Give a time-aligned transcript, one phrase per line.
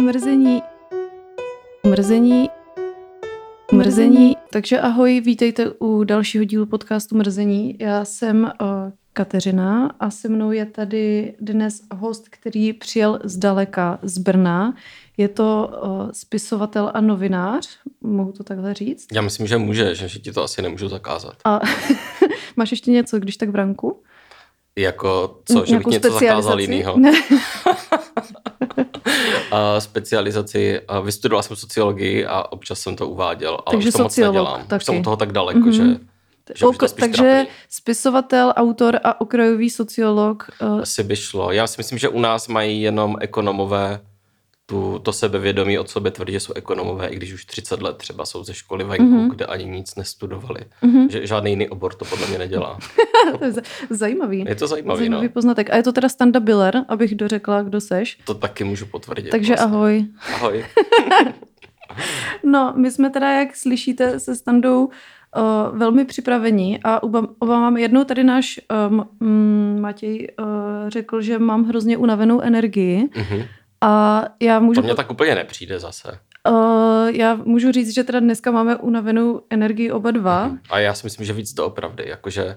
[0.00, 0.62] Mrzení.
[1.86, 2.48] Mrzení.
[3.72, 4.36] Mrzení.
[4.50, 7.76] Takže ahoj, vítejte u dalšího dílu podcastu Mrzení.
[7.80, 8.68] Já jsem uh,
[9.12, 14.74] Kateřina a se mnou je tady dnes host, který přijel zdaleka z Brna.
[15.16, 17.68] Je to uh, spisovatel a novinář,
[18.00, 19.06] mohu to takhle říct?
[19.12, 21.34] Já myslím, že může, že ti to asi nemůžu zakázat.
[21.44, 21.60] A
[22.56, 24.02] máš ještě něco, když tak v ranku?
[24.78, 26.98] Jako co, že bych něco zakázal jinýho?
[26.98, 27.12] Ne.
[29.50, 34.02] a specializaci, a vystudoval jsem sociologii a občas jsem to uváděl, ale Takže už to
[34.02, 34.66] moc nedělám.
[34.66, 34.80] Taky.
[34.80, 35.94] Už jsem toho tak daleko, mm-hmm.
[35.94, 36.10] že
[36.54, 37.48] že Oko, takže trápí.
[37.68, 40.50] spisovatel, autor a okrajový sociolog.
[40.62, 40.80] Uh...
[40.80, 41.52] Asi by šlo.
[41.52, 44.00] Já si myslím, že u nás mají jenom ekonomové
[44.70, 48.26] tu, to sebevědomí od sebe tvrdí, že jsou ekonomové, i když už 30 let třeba
[48.26, 49.30] jsou ze školy venku, mm-hmm.
[49.30, 50.60] kde ani nic nestudovali.
[50.82, 51.08] Mm-hmm.
[51.10, 52.78] Že žádný jiný obor to podle mě nedělá.
[53.38, 53.52] to je
[53.90, 54.44] zajímavý.
[54.48, 55.32] Je to zajímavý, zajímavý no.
[55.32, 55.70] poznatek.
[55.70, 58.18] A je to teda Standa Biller, abych dořekla, kdo seš.
[58.24, 59.30] To taky můžu potvrdit.
[59.30, 59.76] Takže vlastně.
[59.76, 60.06] ahoj.
[60.34, 60.64] Ahoj.
[62.44, 67.76] no, my jsme teda, jak slyšíte, se Standou uh, velmi připravení a oba, oba mám
[67.76, 68.60] jednou tady náš
[68.90, 70.46] um, Matěj uh,
[70.88, 73.08] řekl, že mám hrozně unavenou energii.
[73.12, 73.44] Mm-hmm
[73.80, 74.80] a já můžu...
[74.80, 76.18] To mě tak úplně nepřijde zase.
[76.48, 80.50] Uh, já můžu říct, že teda dneska máme unavenou energii oba dva.
[80.70, 82.56] A já si myslím, že víc to opravdy, jakože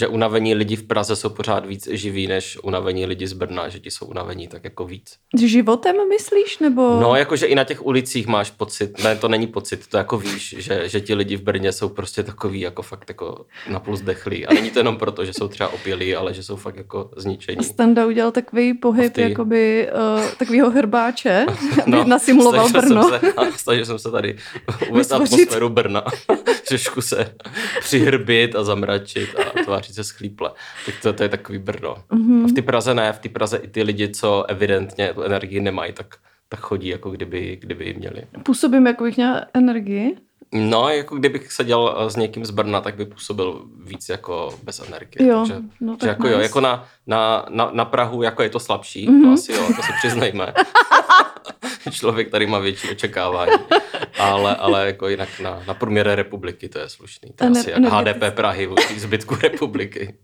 [0.00, 3.78] že unavení lidi v Praze jsou pořád víc živí, než unavení lidi z Brna, že
[3.78, 5.16] ti jsou unavení tak jako víc.
[5.46, 7.00] Životem myslíš, nebo?
[7.00, 10.54] No, jakože i na těch ulicích máš pocit, ne, to není pocit, to jako víš,
[10.58, 14.46] že, že ti lidi v Brně jsou prostě takový jako fakt jako napůl zdechlí.
[14.46, 17.64] A není to jenom proto, že jsou třeba opilí, ale že jsou fakt jako zničení.
[17.64, 19.22] Standa udělal takový pohyb, ty...
[19.22, 21.46] jakoby uh, takovýho hrbáče,
[21.86, 23.08] no, nasimuloval Brno.
[23.08, 24.36] Jsem se, snažil jsem se tady
[24.90, 26.04] uvést atmosféru Brna.
[26.68, 27.34] Trošku se
[27.80, 30.50] přihrbit a zamračit a tvářit se schlíple.
[30.86, 31.96] Tak to, to je takový brno.
[32.10, 32.44] Mm-hmm.
[32.44, 35.60] A v té Praze ne, v té Praze i ty lidi, co evidentně tu energii
[35.60, 36.16] nemají, tak,
[36.48, 38.26] tak chodí, jako kdyby, kdyby ji měli.
[38.42, 40.16] Působím, jako bych měla energii?
[40.52, 44.80] No, jako kdybych seděl eh, s někým z Brna, tak by působil víc jako bez
[44.88, 45.28] energie.
[45.28, 46.34] Jo, takže, no tak jako, nice.
[46.34, 49.22] jo, jako na, na, na, na Prahu jako je to slabší, mm-hmm.
[49.22, 50.52] to asi jo, to si přiznejme.
[51.90, 53.52] Člověk tady má větší očekávání.
[54.18, 57.32] ale, ale jako jinak na, na průměr republiky to je slušný.
[57.36, 60.14] To je asi jak HDP Prahy vůči zbytku republiky.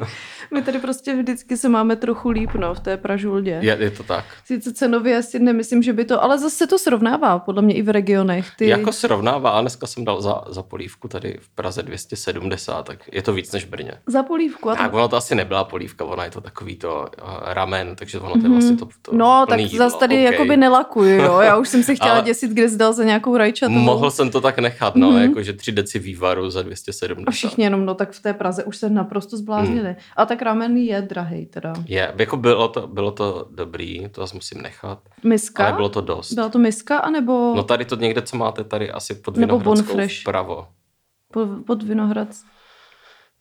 [0.54, 3.58] My tady prostě vždycky se máme trochu líp, no, v té Pražuldě.
[3.60, 4.24] Je, je to tak.
[4.44, 7.88] Sice cenově asi nemyslím, že by to, ale zase to srovnává, podle mě i v
[7.88, 8.46] regionech.
[8.56, 8.66] Ty...
[8.66, 13.22] Jako srovnává, a dneska jsem dal za, za polívku tady v Praze 270, tak je
[13.22, 13.92] to víc než v Brně.
[14.06, 14.70] Za polívku?
[14.70, 18.18] A tak ono to asi nebyla polívka, ona je to takový to uh, ramen, takže
[18.18, 18.52] ono to je mhm.
[18.52, 19.78] vlastně to, to No, tak jídlo.
[19.78, 20.32] zase tady okay.
[20.32, 22.22] jakoby nelakuju, jo, já už jsem si chtěla ale...
[22.22, 23.78] děsit, kde zdal za nějakou rajčatovou.
[23.78, 25.22] Mohl jsem to tak nechat, no, mm-hmm.
[25.22, 27.28] jakože 3 deci vývaru za 270.
[27.28, 29.88] A všichni jenom, no tak v té Praze už se naprosto zbláznili.
[29.88, 29.96] Mm.
[30.16, 31.72] A tak ramen je drahý teda.
[31.86, 34.98] Je, jako bylo to, bylo to dobrý, to vás musím nechat.
[35.24, 35.64] Miska?
[35.64, 36.32] Ale bylo to dost.
[36.32, 37.52] Byla to miska, anebo...
[37.56, 40.66] No tady to někde, co máte tady asi pod Vinohradskou vpravo.
[41.32, 42.48] Pod, pod Vinohradskou.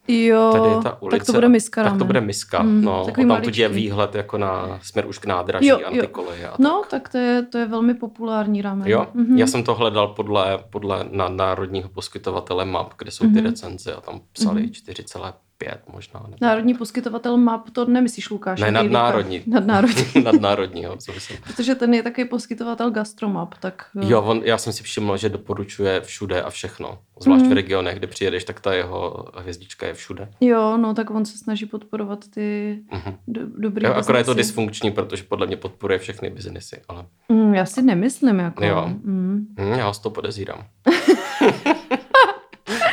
[0.07, 1.83] Jo, tady je ta ulice, tak to bude miska.
[1.83, 3.05] Tak to bude miska, mm, no.
[3.27, 6.49] Tam tu je výhled jako na směr už k nádraží, jo, antikoleje.
[6.49, 6.89] A no, tak.
[6.89, 8.87] tak to je, to je velmi populární ramen.
[8.87, 9.37] Jo, mm-hmm.
[9.37, 13.43] já jsem to hledal podle, podle národního poskytovatele map, kde jsou ty mm-hmm.
[13.43, 16.20] recenze a tam psali mm-hmm pět možná.
[16.24, 16.38] Nebo...
[16.42, 18.62] Národní poskytovatel map, to nemyslíš Lukáš?
[18.62, 19.44] Ne, nadnárodní.
[19.47, 20.03] Nadnárodní.
[20.24, 21.38] nadnárodního, co jsem.
[21.44, 23.86] Protože ten je taky poskytovatel gastromap, tak...
[24.02, 27.00] Eh, jo, on, já jsem si všiml, že doporučuje všude a všechno.
[27.22, 27.50] Zvlášť mm.
[27.50, 30.30] v regionech, kde přijedeš, tak ta jeho hvězdička je všude.
[30.42, 33.16] Jo, no tak on se snaží podporovat ty mm-hmm.
[33.28, 37.06] do, dobrý jo, Akorát je to dysfunkční, protože podle mě podporuje všechny biznesy, ale...
[37.30, 38.66] Mm, já si nemyslím, jako...
[38.66, 39.47] Jo, mm.
[39.59, 40.66] Mm, já z toho podezírám.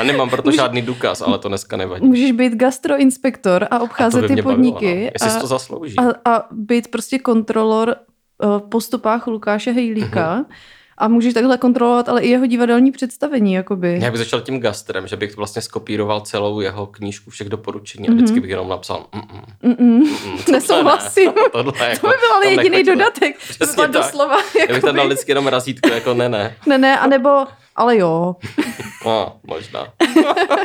[0.08, 0.56] A nemám proto Můž...
[0.56, 2.06] žádný důkaz, ale to dneska nevadí.
[2.06, 4.86] Můžeš být gastroinspektor a obcházet a ty podniky.
[4.86, 5.10] Bavilo, no.
[5.14, 5.96] Jestli a, to zaslouží.
[5.98, 7.96] A, a být prostě kontrolor
[8.42, 10.36] v postupách Lukáše Hejlíka.
[10.36, 10.54] Mm-hmm.
[10.98, 13.98] A můžeš takhle kontrolovat ale i jeho divadelní představení, jakoby.
[14.02, 18.12] Já bych začal tím gastrem, že bych vlastně skopíroval celou jeho knížku všech doporučení mm-hmm.
[18.12, 18.42] a vždycky mhm.
[18.42, 19.42] bych jenom napsal mm-mm.
[19.64, 20.02] Mm-mm.
[20.02, 20.52] Mm-mm.
[20.52, 21.26] Nesouhlasím.
[21.26, 23.38] Ne, tohle jako, to by byl ale jediný dodatek.
[23.38, 23.90] Přesně tak.
[23.90, 24.36] doslova.
[24.68, 26.56] Já bych tam dal vždycky jenom razítko, jako ne, ne.
[26.66, 27.30] Ne, ne, anebo
[27.76, 28.36] ale jo.
[29.06, 29.92] No, možná.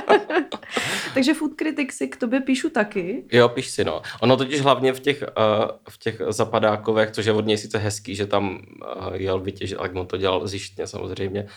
[1.13, 3.23] Takže food criticsy k tobě píšu taky.
[3.31, 4.01] Jo, píš si, no.
[4.21, 8.15] Ono totiž hlavně v těch, uh, v těch zapadákovech, což je od něj sice hezký,
[8.15, 11.47] že tam uh, jel vytěžit, ale on to dělal zjištně samozřejmě,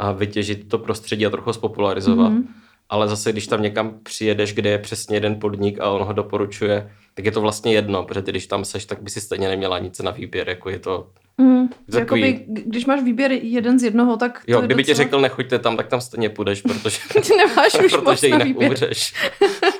[0.00, 2.32] uh, vytěžit to prostředí a trochu spopularizovat.
[2.32, 2.46] Mm-hmm.
[2.88, 6.90] Ale zase, když tam někam přijedeš, kde je přesně jeden podnik a on ho doporučuje,
[7.14, 9.78] tak je to vlastně jedno, protože ty, když tam seš, tak by si stejně neměla
[9.78, 12.20] nic na výběr, jako je to Mm, takový...
[12.20, 14.94] Jakoby, když máš výběr jeden z jednoho, tak Jo, kdyby docela...
[14.94, 16.98] ti řekl nechoďte tam, tak tam stejně půjdeš, protože,
[17.28, 18.70] ty nemáš už protože jinak výběr.
[18.70, 19.14] umřeš.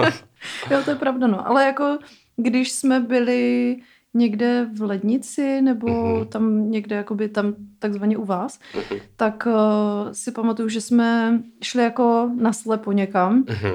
[0.70, 1.48] jo, to je pravda, no.
[1.48, 1.98] Ale jako
[2.36, 3.76] když jsme byli
[4.14, 6.26] někde v lednici nebo Mhm.
[6.26, 9.00] tam někde jakoby tam takzvaně u vás, Mhm.
[9.16, 13.72] tak uh, si pamatuju, že jsme šli jako naslepo někam Mhm.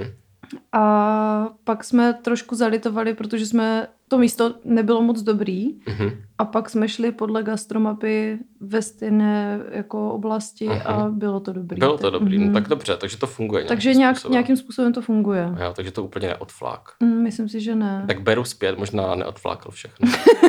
[0.72, 6.10] a pak jsme trošku zalitovali, protože jsme to místo nebylo moc dobrý Mhm.
[6.38, 11.20] a pak jsme šli podle gastromapy ve stejné jako oblasti a Mhm.
[11.20, 11.80] bylo to dobrý.
[11.80, 12.48] Bylo to dobrý, Mhm.
[12.48, 14.34] no tak dobře, takže to funguje Takže nějakým nějak, způsobem.
[14.34, 15.50] nějakým způsobem to funguje.
[15.64, 16.82] Jo, takže to úplně neodflák.
[17.00, 18.04] Mm, Myslím si, že ne.
[18.08, 20.10] Tak beru zpět, možná neodflákl všechno.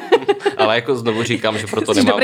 [0.57, 2.21] Ale jako znovu říkám, že proto Jsi nemám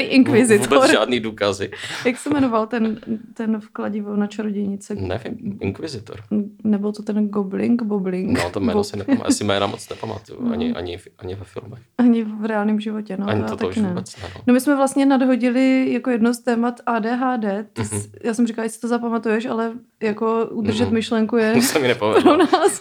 [0.68, 1.70] vůbec žádný důkazy.
[2.06, 3.00] Jak se jmenoval ten,
[3.34, 4.94] ten v kladivu na čarodějnice?
[4.94, 6.16] Nevím, inkvizitor.
[6.64, 8.38] Nebo to ten Goblink, Boblink?
[8.44, 10.52] No to jméno Bob- si nepamatuju, asi jména moc nepamatuju, No.
[10.52, 11.80] ani, ani, ani ve filmech.
[11.98, 13.28] Ani v reálném životě, no.
[13.28, 13.88] ani to, to už ne.
[13.88, 14.22] vůbec ne.
[14.34, 14.40] No.
[14.46, 17.64] No my jsme vlastně nadhodili jako jedno z témat ADHD.
[17.72, 18.00] Ty Mhm.
[18.00, 19.72] jsi, já jsem říkala, jestli to zapamatuješ, ale
[20.02, 20.94] jako udržet Mhm.
[20.94, 22.80] myšlenku je To se mi pro nás.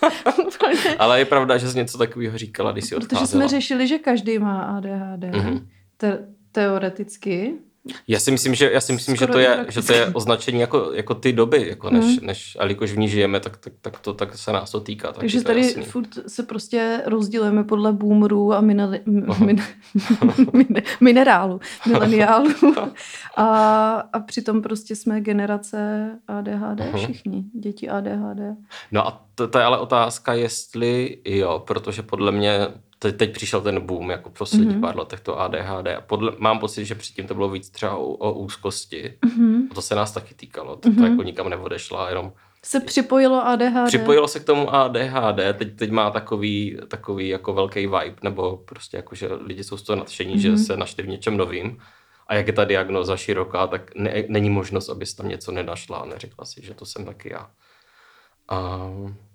[0.99, 3.27] Ale je pravda, že jsi něco takového říkala, když si Protože odcházela.
[3.27, 5.24] jsme řešili, že každý má ADHD.
[5.33, 5.67] Mhm.
[5.97, 7.53] Te- teoreticky.
[8.07, 10.91] Já si myslím, že, já si myslím, že, to je, že to je označení jako,
[10.93, 12.25] jako ty doby, jako než, Mhm.
[12.25, 15.07] než, a jelikož v ní žijeme, tak, tak, tak, to, tak se nás to týká.
[15.07, 15.83] taky, Takže to tady jasný.
[15.83, 19.45] furt se prostě rozdělujeme podle boomerů a mineli, m- Aha.
[19.45, 19.61] min,
[20.53, 20.67] min,
[21.01, 22.49] minerálu, mileniálů.
[23.37, 23.45] A,
[24.13, 26.97] a přitom prostě jsme generace ADHD Aha.
[26.97, 28.39] všichni, děti ADHD.
[28.91, 32.67] No a to, to je ale otázka, jestli jo, protože podle mě
[32.99, 34.77] teď, teď přišel ten boom jako v posledních Mhm.
[34.77, 34.81] mm-hmm.
[34.81, 38.03] pár letech to ADHD a podle, mám pocit, že předtím to bylo víc třeba o,
[38.05, 39.17] o úzkosti.
[39.25, 39.67] Mhm.
[39.71, 41.03] A to se nás taky týkalo, to, to Mhm.
[41.11, 42.33] jako nikam neodešla, jenom
[42.63, 43.87] Se připojilo ADHD.
[43.87, 48.97] připojilo se k tomu ADHD, teď, teď má takový, takový jako velký vibe, nebo prostě
[48.97, 50.39] jako, že lidi jsou z toho nadšení, mm-hmm.
[50.39, 50.57] že Mhm.
[50.57, 51.77] se našli v něčem novým.
[52.27, 56.05] A jak je ta diagnoza široká, tak ne, není možnost, abys tam něco nenašla a
[56.05, 57.49] neřekla si, že to jsem taky já.
[58.49, 58.89] A,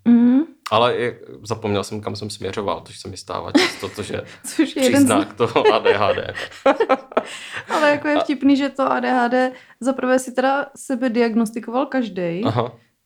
[0.04, 0.40] Mhm.
[0.70, 4.22] ale je, zapomněl jsem, kam jsem směřoval, což se mi stává často, to, že
[4.56, 5.04] Což je jeden z...
[5.04, 6.18] příznak toho ADHD.
[7.68, 9.34] Ale jako je vtipný, že to ADHD
[9.80, 12.42] zaprvé si teda sebe diagnostikoval každý.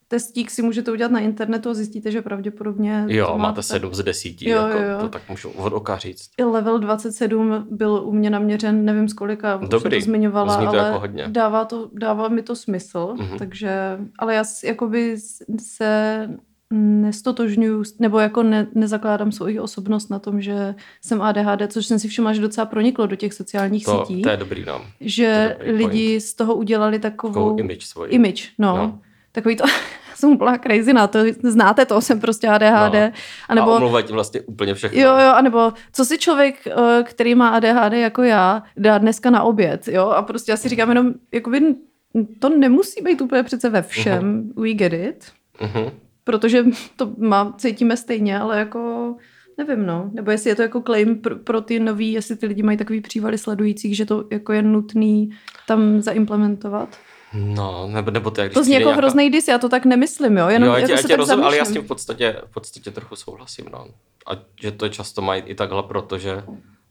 [0.09, 3.05] Testík si můžete udělat na internetu a zjistíte, že pravděpodobně...
[3.09, 4.99] Jo, to máte sedm z desíti, Jo, jako, jo, jo.
[5.01, 6.31] to tak můžu od oka říct.
[6.45, 10.79] Level 27 byl u mě naměřen, nevím z kolika, Dobrý, to zmiňovala, zní to ale
[10.79, 11.25] jako hodně.
[11.29, 13.39] Dává, to, dává mi to smysl, Mhm.
[13.39, 15.17] takže, ale já jakoby
[15.63, 16.29] se
[16.75, 22.09] nestotožňuju, nebo jako ne, nezakládám svoji osobnost na tom, že jsem ADHD, což jsem si
[22.09, 24.83] všimla, že docela proniklo do těch sociálních To, sítí, to je dobrý nám.
[25.01, 28.11] že dobrý lidi z toho udělali takovou, Takovou image svoji.
[28.13, 28.77] image no.
[28.77, 28.99] No.
[29.33, 29.65] Takový to,
[30.15, 32.95] jsem úplná crazy na to, znáte to, jsem prostě ADHD.
[32.95, 33.13] No.
[33.49, 35.01] A nebo, A omlouvají ti vlastně úplně všechno.
[35.01, 39.43] Jo, jo, anebo co si člověk, eh, který má ADHD jako já, dá dneska na
[39.43, 41.75] oběd, jo, a prostě já si říkám jenom, jakoby
[42.39, 45.25] to nemusí být úplně přece ve všem, we get it,
[45.61, 45.91] Mhm.
[46.25, 46.65] Protože
[46.97, 49.15] to má, cítíme stejně, ale jako
[49.59, 52.63] nevím, no, nebo jestli je to jako claim pro, pro ty nový, jestli ty lidi
[52.63, 55.31] mají takový přívaly sledujících, že to jako je nutný
[55.69, 56.99] tam zaimplementovat.
[57.35, 60.37] No, nebo, nebo to, jak To zní jako nějaká- hrozný dis, já to tak nemyslím,
[60.37, 61.83] jo, jenom jo, já jako tě, já se tě tak rozumím, ale já s tím
[61.83, 63.65] v podstatě, v podstatě trochu souhlasím.
[63.73, 63.87] No.
[64.27, 66.43] A že to často mají i takhle, protože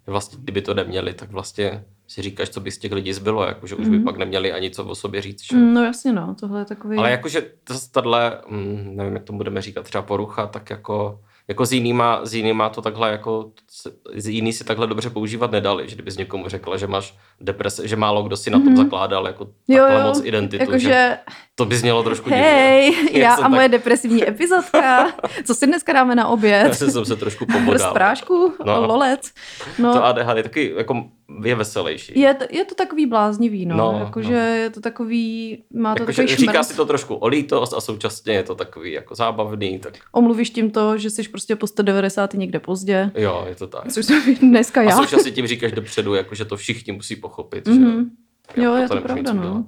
[0.07, 1.83] vlastně, kdyby to neměli, tak vlastně
[2.13, 4.03] si říkáš, co by z těch lidí zbylo, jako, že už by Mhm.
[4.05, 5.43] pak neměli ani co o sobě říct.
[5.43, 5.55] Že?
[5.55, 6.97] Mm, No jasně, no, tohle je takový...
[6.97, 11.65] Ale jakože to- tahle, mm, nevím, jak to budeme říkat, třeba porucha, tak jako, jako
[11.65, 15.89] s jinýma, s jinýma to takhle jako, s- s jiný si takhle dobře používat nedali,
[15.89, 18.77] že kdybys někomu řekla, že máš deprese, že málo kdo si na tom Mhm.
[18.77, 21.17] zakládal jako jo, jo, moc identitu, že jakože
[21.55, 22.43] to by znělo trošku divně.
[22.43, 25.07] Hej, Jak já a tak- moje depresivní epizodka.
[25.45, 26.75] Co si dneska dáme na Já oběd?
[26.75, 27.93] jsem se trošku Hrst pomodal.
[27.93, 28.53] prášku?
[28.65, 28.87] No.
[28.87, 29.31] Lolec?
[29.79, 31.03] No, To ADHD je taky jako
[31.43, 32.19] je veselější.
[32.19, 33.75] je, to, je to takový bláznivý, no.
[33.77, 34.39] No, Jakože no.
[34.39, 38.33] je to takový, má to Jakože takový říká si to trošku o lítost a současně
[38.33, 42.59] je to takový jako zábavný, tak Omluvíš tím to, že jsi prostě po 190 někde
[42.59, 43.11] pozdě.
[43.15, 43.91] jo, je to tak.
[43.91, 44.97] Což jsem dneska A já.
[44.97, 47.32] současně tím říkáš dopředu, jako, že to všichni musí pochopit.
[47.67, 48.09] Mhm.
[48.55, 49.49] Že Jo, je proto to nemůžu nic pravda, no.
[49.49, 49.65] udělat.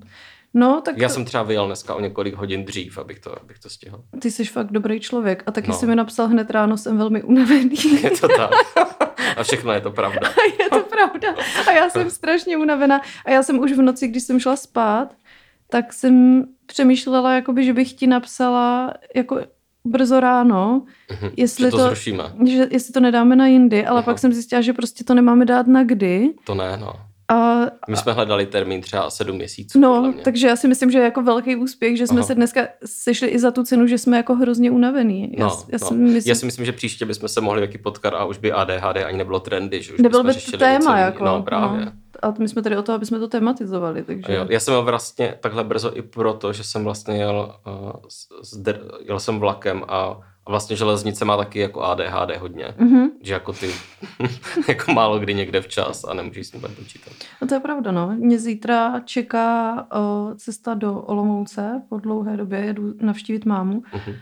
[0.58, 3.70] No, tak Já jsem třeba vyjel dneska o několik hodin dřív, abych to, abych to
[3.70, 4.04] stihl.
[4.22, 5.44] ty jsi fakt dobrý člověk.
[5.46, 5.74] A taky No.
[5.78, 7.76] jsi mi napsal hned ráno, jsem velmi unavený.
[8.04, 8.52] Je to tak.
[9.38, 10.20] A všechno je to pravda.
[10.60, 11.36] je to pravda.
[11.68, 13.02] A já jsem strašně unavená.
[13.26, 15.16] A já jsem už v noci, když jsem šla spát,
[15.70, 19.40] tak jsem přemýšlela, jakoby, že bych ti napsala jako
[19.86, 21.32] brzo ráno, Mhm.
[21.38, 22.24] jestli Že to to, zrušíme.
[22.48, 24.06] že, jestli to nedáme na jindy, ale Aha.
[24.06, 26.30] pak jsem zjistila, že prostě to nemáme dát na kdy.
[26.46, 26.94] To ne, no.
[27.28, 29.80] A, My jsme hledali termín třeba sedm měsíců.
[29.80, 32.28] no, takže já si myslím, že je jako velký úspěch, že jsme Aha.
[32.28, 35.34] se dneska sešli i za tu cenu, že jsme jako hrozně unavený.
[35.38, 35.88] Já, No, já, no.
[35.88, 38.52] si myslím, Já si myslím, že příště bychom se mohli taky potkat a už by
[38.52, 41.26] ADHD ani nebylo trendy, že už nebyl bychom by to téma, něco jako.
[41.26, 41.86] No, právě.
[41.86, 41.92] No.
[42.22, 44.34] A my jsme tady o to, aby jsme to tematizovali, takže...
[44.34, 47.92] Jo, já jsem jel vlastně takhle brzo i proto, že jsem vlastně jel, uh,
[49.08, 52.74] jel jsem vlakem a A vlastně železnice má taky jako ADHD hodně.
[52.78, 53.10] Mhm.
[53.22, 53.72] Že jako ty
[54.68, 57.14] jako málo kdy někde včas a nemůžeš s ním počítat.
[57.42, 58.16] No to je pravda, no.
[58.16, 61.82] Mě zítra čeká uh, cesta do Olomouce.
[61.90, 63.84] Po dlouhé době jedu navštívit mámu.
[63.94, 64.16] Mhm.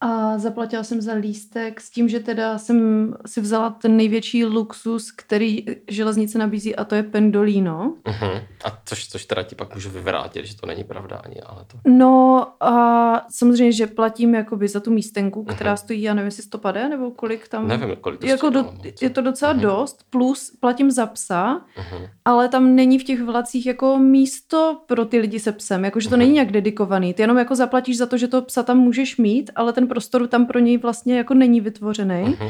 [0.00, 5.10] A zaplatila jsem za lístek s tím, že teda jsem si vzala ten největší luxus,
[5.12, 7.94] který železnice nabízí a to je pendolino.
[8.08, 8.30] Mhm.
[8.64, 11.78] A což, což teda ti pak můžu vyvrátit, že to není pravda ani, ale to...
[11.88, 15.76] No a samozřejmě, že platím jakoby za tu místenku, která Mhm.
[15.76, 17.68] stojí, já nevím, jestli 150 nebo kolik tam.
[17.68, 19.62] Nevím, kolik to jako stojí do, je to docela Mhm.
[19.62, 22.06] dost, plus platím za psa, Mhm.
[22.24, 26.14] ale tam není v těch vlacích jako místo pro ty lidi se psem, jakože to
[26.16, 26.18] Mhm.
[26.20, 27.14] není nějak dedikovaný.
[27.14, 30.26] Ty jenom jako zaplatíš za to, že toho psa tam můžeš mít, ale ten prostor
[30.26, 32.22] tam pro něj vlastně jako není vytvořený.
[32.24, 32.48] Mhm.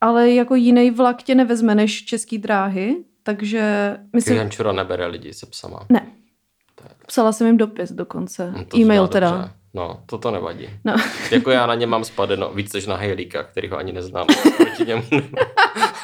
[0.00, 5.46] Ale jako jiný vlak tě nevezme než český dráhy, takže myslím, Jančura nebere lidi se
[5.46, 5.86] psama.
[5.88, 6.06] ne,
[6.84, 9.30] je- psala jsem jim dopis dokonce, to e-mail teda.
[9.30, 9.52] dobře.
[9.78, 10.68] No, to to nevadí.
[10.84, 10.94] No.
[11.30, 14.26] Jako já na ně mám spadeno víc než na Hejlíka, který ho ani neznám.
[14.56, 15.02] Proti němu.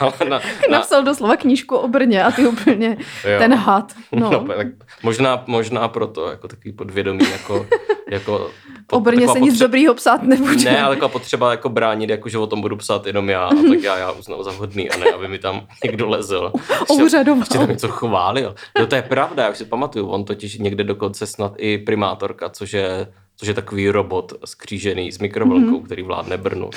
[0.01, 3.39] Ale na, na, Napsal doslova knížku o Brně a ty úplně jo.
[3.39, 3.93] ten had.
[4.13, 4.31] No.
[4.31, 4.67] No, tak
[5.03, 7.67] možná, možná proto, jako takový podvědomí, jako,
[8.11, 8.51] jako
[8.93, 10.65] o Brně taková se nic potře- dobrýho psát nebude.
[10.65, 13.55] Ne, ale jako potřeba jako bránit, jako že o tom budu psát jenom já, a
[13.55, 16.53] tak já, já uznal za hodný, a ne, aby mi tam někdo lezl.
[16.91, 17.41] Úřadoval.
[17.41, 18.55] Ještě tam něco chválil.
[18.79, 22.49] No to je pravda, já už si pamatuju, on totiž někde dokonce snad i primátorka,
[22.49, 25.85] což je, což je takový robot skřížený s mikrovlnkou, mm-hmm.
[25.85, 26.71] který vládne Brnu.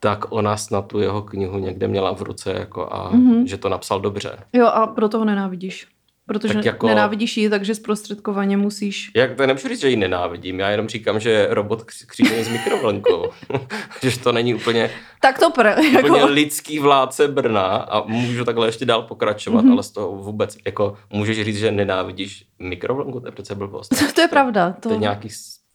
[0.00, 3.44] Tak ona snad tu jeho knihu někde měla v ruce jako a mm-hmm.
[3.44, 4.38] že to napsal dobře.
[4.52, 5.86] Jo, a proto ho nenávidíš.
[6.26, 6.86] Protože Tak jako...
[6.86, 9.10] nenávidíš ji, takže zprostředkovaně musíš...
[9.16, 12.48] Jak to nemůžu říct, že ji nenávidím, já jenom říkám, že robot kř- křížený s
[12.48, 13.30] mikrovlnkou.
[14.02, 14.90] že to není úplně,
[15.20, 15.66] Tak to pr,
[15.98, 16.26] úplně jako...
[16.32, 19.68] lidský vládce Brna a můžu takhle ještě dál pokračovat, Mhm.
[19.68, 19.72] mm-hmm.
[19.72, 23.88] ale z toho vůbec, jako můžeš říct, že nenávidíš mikrovlnku, to je přece blbost.
[23.98, 24.70] To, to je pravda.
[24.80, 25.28] To, To je nějaký,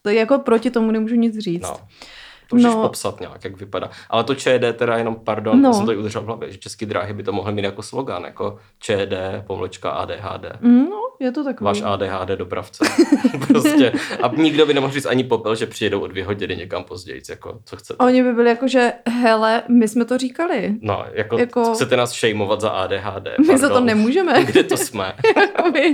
[0.04, 1.62] to je jako proti tomu nemůžu nic říct.
[1.64, 1.78] no,
[2.50, 2.82] to můžeš No.
[2.82, 3.90] popsat nějak, jak vypadá.
[4.10, 5.74] Ale to ČD teda jenom, pardon, No.
[5.74, 8.24] jsem to i udržel v hlavě, že český dráhy by to mohly mít jako slogan,
[8.24, 9.14] jako ČD,
[9.48, 10.46] pomlčka ADHD.
[10.62, 11.66] Mm, no, je to takový.
[11.66, 12.86] Váš ADHD dopravce.
[13.48, 13.92] prostě.
[14.24, 17.60] A nikdo by nemohl říct ani popel, že přijedou o dvě hodiny někam později, jako
[17.66, 18.04] co chcete.
[18.06, 20.76] Oni by byli jako, že hele, my jsme to říkali.
[20.82, 23.28] No, jako, Jako- chcete nás šejmovat za ADHD.
[23.40, 23.86] My za to pardon.
[23.86, 24.44] nemůžeme.
[24.46, 25.14] Kde to jsme?
[25.38, 25.94] Jakoby,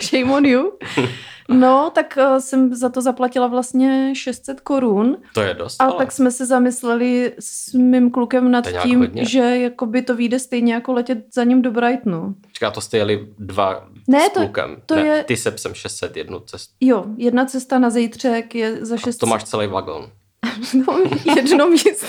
[0.00, 0.72] Shame on you.
[1.50, 5.16] No, tak uh, jsem za to zaplatila vlastně 600 korun.
[5.34, 5.94] To je dost, A ale...
[5.98, 9.24] tak jsme se zamysleli s mým klukem nad tím, hodně.
[9.24, 12.34] že jakoby to vyjde stejně jako letět za ním do Brightonu.
[12.52, 14.76] Čeká, to jste jeli dva Ne, s to- klukem.
[14.86, 16.74] to ne, je- Ty se psem 600 jednu cestu.
[16.80, 19.20] Jo, jedna cesta na zítřek je za A 600.
[19.20, 20.10] to máš celý vagon.
[20.86, 21.00] No,
[21.36, 22.06] jedno místo.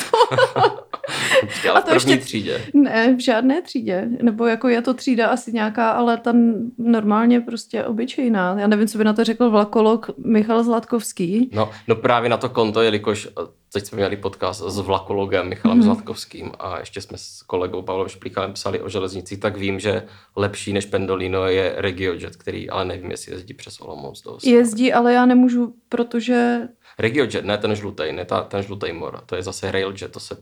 [1.41, 2.61] Počkej, ale A v to první ještě- třídě.
[2.73, 4.07] Ne, v žádné třídě.
[4.21, 6.33] Nebo jako je to třída asi nějaká, ale ta
[6.77, 8.55] normálně prostě obyčejná.
[8.59, 11.49] Já nevím, co by na to řekl vlakolog Michal Zlatkovský.
[11.53, 13.31] No, no právě na to konto, jelikož eh,
[13.73, 15.83] teď jsme měli podcast s vlakologem Michalem mm-hmm.
[15.83, 20.03] Zlatkovským a ještě jsme s kolegou Pavlem Šplíkalem psali o železnici, tak vím, že
[20.35, 24.23] lepší než Pendolino je RegioJet, který ale nevím, jestli jezdí přes Olomouc.
[24.43, 26.59] Jezdí, ale já nemůžu, protože
[27.01, 30.37] RegioJet, ne ten žlutej, ne ta, ten žlutej mor, to je zase Railjet, to se...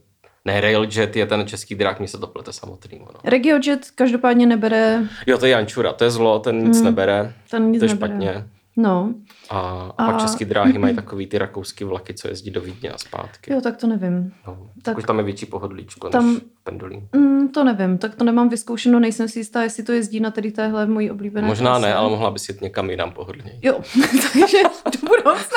[0.45, 2.99] Ne, Railjet je ten český drák, mi se to plete samotný.
[2.99, 3.07] No.
[3.23, 7.71] RegioJet každopádně nebere, Jo, to je Jančura, to je zlo, ten nic Mm, nebere, ten
[7.71, 8.09] nic to je nebere.
[8.13, 8.45] špatně.
[8.77, 9.13] No,
[9.49, 12.89] A, A- a pak český dráhy mají takový ty rakouský vlaky, co jezdí do Vídně
[12.91, 13.53] a zpátky.
[13.53, 14.33] jo, tak to nevím.
[14.47, 17.07] No, tak- tam je větší pohodlíčko Tam- než Pendolín.
[17.15, 20.51] Mm, to nevím, tak to nemám vyzkoušeno, nejsem si jistá, jestli to jezdí na tady
[20.51, 21.87] téhle mojí oblíbené Možná trase.
[21.87, 23.59] ne, ale mohla bys jet někam jinam pohodlněji.
[23.61, 23.79] Jo,
[24.33, 24.57] takže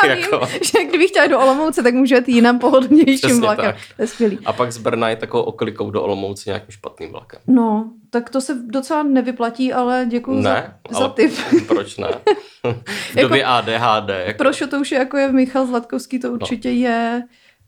[0.02, 0.46] vím, Jako.
[0.62, 3.64] že kdybych chtěla do Olomouce, tak můžu jet jinam pohodlnějším vlakem.
[3.64, 3.76] tak.
[3.96, 4.38] To je skvělý.
[4.44, 7.40] A pak z Brna je takovou oklikou do Olomouce nějakým špatným vlakem.
[7.46, 11.32] No, tak to se docela nevyplatí, ale děkuji Ne, za, za tip.
[11.66, 12.08] proč ne?
[12.64, 14.08] v Jako- době ADHD.
[14.26, 17.22] Jako, Pro šotouše, jako je Michal Zlatkovský, to určitě je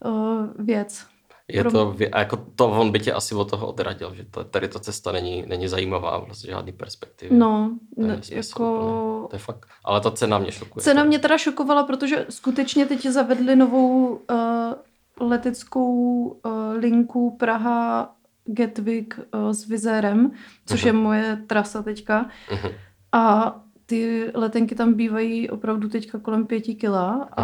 [0.04, 1.04] uh, věc.
[1.56, 4.44] Je pro- to, a jako to on by tě asi od toho odradil, že to,
[4.44, 7.36] tady ta cesta není, není zajímavá, vlastně žádný perspektivy.
[7.36, 8.74] No, To je ne, jako...
[8.74, 9.28] úplně.
[9.28, 10.82] To je fakt, ale ta cena mě šokuje.
[10.82, 14.18] Cena mě teda šokovala, protože skutečně teď zavedli novou uh,
[15.20, 20.30] leteckou uh, linku Praha Gatwick uh, s Vizérem,
[20.66, 20.86] což Mhm.
[20.86, 22.26] je moje trasa teďka.
[22.52, 22.68] Mhm.
[23.12, 23.54] A
[23.86, 27.28] ty letenky tam bývají opravdu teďka kolem pěti kila.
[27.36, 27.42] A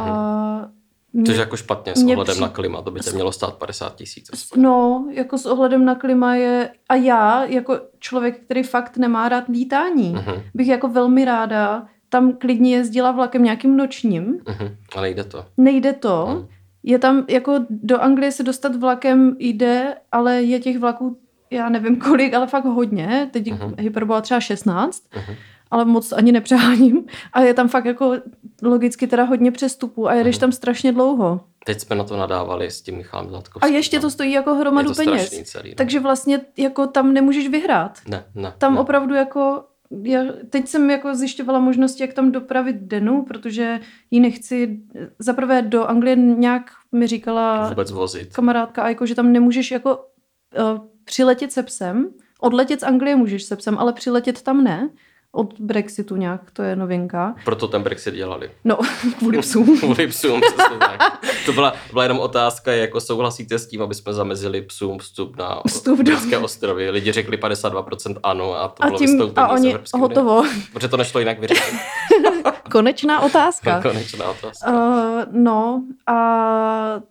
[0.59, 0.80] mě-
[1.26, 3.95] Což je jako špatně s ohledem při- na klima, to by tě mělo stát 50
[3.95, 4.31] tisíc.
[4.57, 6.71] No, jako s ohledem na klima je...
[6.88, 12.33] A já, jako člověk, který fakt nemá rád lítání, Mhm, bych jako velmi ráda tam
[12.33, 14.25] klidně jezdila vlakem nějakým nočním.
[14.49, 15.45] mhm, ale nejde to.
[15.57, 16.26] Nejde to.
[16.31, 16.47] Mhm.
[16.83, 21.19] Je tam, jako do Anglie se dostat vlakem jde, ale je těch vlaků,
[21.50, 23.29] já nevím kolik, ale fakt hodně.
[23.33, 23.75] Teď Mhm.
[23.79, 25.02] hyperbola třeba 16.
[25.17, 25.35] Mhm.
[25.71, 27.05] Ale moc ani nepřeháním.
[27.33, 28.15] A je tam fakt jako
[28.62, 30.41] logicky teda hodně přestupů a jedeš Mhm.
[30.41, 31.41] tam strašně dlouho.
[31.67, 33.75] Teď jsme na to nadávali s tím Michalem Zlatkovským.
[33.75, 35.43] A ještě to stojí jako je hromadu to peněz.
[35.45, 35.71] celý.
[35.71, 35.75] No.
[35.77, 37.99] Takže vlastně jako tam nemůžeš vyhrát.
[38.09, 38.53] Ne, ne.
[38.59, 38.81] Tam ne.
[38.81, 39.65] opravdu jako,
[40.03, 44.81] já, teď jsem jako zjišťovala možnosti, jak tam dopravit Denu, protože ji nechci,
[45.19, 46.62] zaprvé do Anglie nějak
[46.93, 48.33] mi říkala vůbec vozit.
[48.33, 52.09] kamarádka Aiko, že tam nemůžeš jako uh, přiletět se psem,
[52.41, 54.91] odletět z Anglie můžeš se psem, ale přiletět tam ne,
[55.33, 57.35] od Brexitu nějak, to je novinka.
[57.45, 58.51] Proto ten Brexit dělali.
[58.65, 58.79] No,
[59.19, 59.79] kvůli psům.
[59.79, 61.21] Kvůli psům, přesně tak.
[61.47, 65.63] To byla, byla jenom otázka, jako souhlasíte s tím, aby jsme zamezili psům vstup na
[65.69, 66.91] Vstup do- britské ostrovy.
[66.91, 69.85] Lidi řekli 52% ano a to A bylo tím, vystoupení a z oni, unie.
[70.01, 70.43] hotovo.
[70.73, 71.75] Protože to nešlo jinak vyřešit.
[72.71, 73.83] Konečná otázka.
[73.83, 74.71] Konečná otázka.
[74.73, 76.15] Uh, no a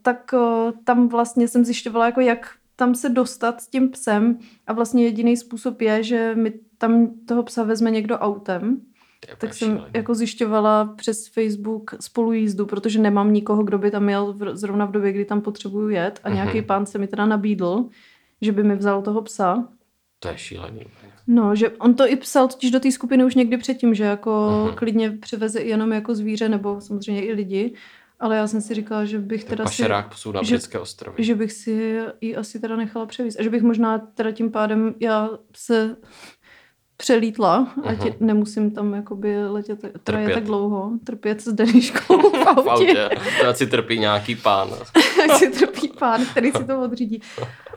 [0.01, 4.73] tak uh, tam vlastně jsem zjišťovala, jako jak tam se dostat s tím psem a
[4.73, 8.77] vlastně jediný způsob je, že mi tam toho psa vezme někdo autem.
[9.37, 9.85] Tak jsem šílený.
[9.93, 14.91] jako zjišťovala přes Facebook spolujízdu, protože nemám nikoho, kdo by tam jel v, zrovna v
[14.91, 16.35] době, kdy tam potřebuju jet a Mhm.
[16.35, 17.85] nějaký pán se mi teda nabídl,
[18.41, 19.67] že by mi vzal toho psa.
[20.19, 20.81] To je šílený.
[21.27, 24.63] No, že on to i psal totiž do té skupiny už někdy předtím, že jako
[24.65, 24.75] Mhm.
[24.75, 27.73] klidně převeze jenom jako zvíře nebo samozřejmě i lidi,
[28.19, 30.79] ale já jsem si říkala, že bych je teda si, pašerák psů na že- britské
[30.79, 31.23] ostrovy.
[31.23, 34.95] že bych si ji asi teda nechala převízt a že bych možná teda tím pádem
[34.99, 35.95] já se
[36.99, 38.13] přelítla, ať Mhm.
[38.19, 40.33] nemusím tam jakoby letět, teda je Trpět.
[40.33, 43.09] tak dlouho, trpět s Daniškou v v autě, autě.
[43.41, 44.69] To ať si trpí nějaký pán.
[45.23, 47.21] ať si trpí pán, který si to odřídí.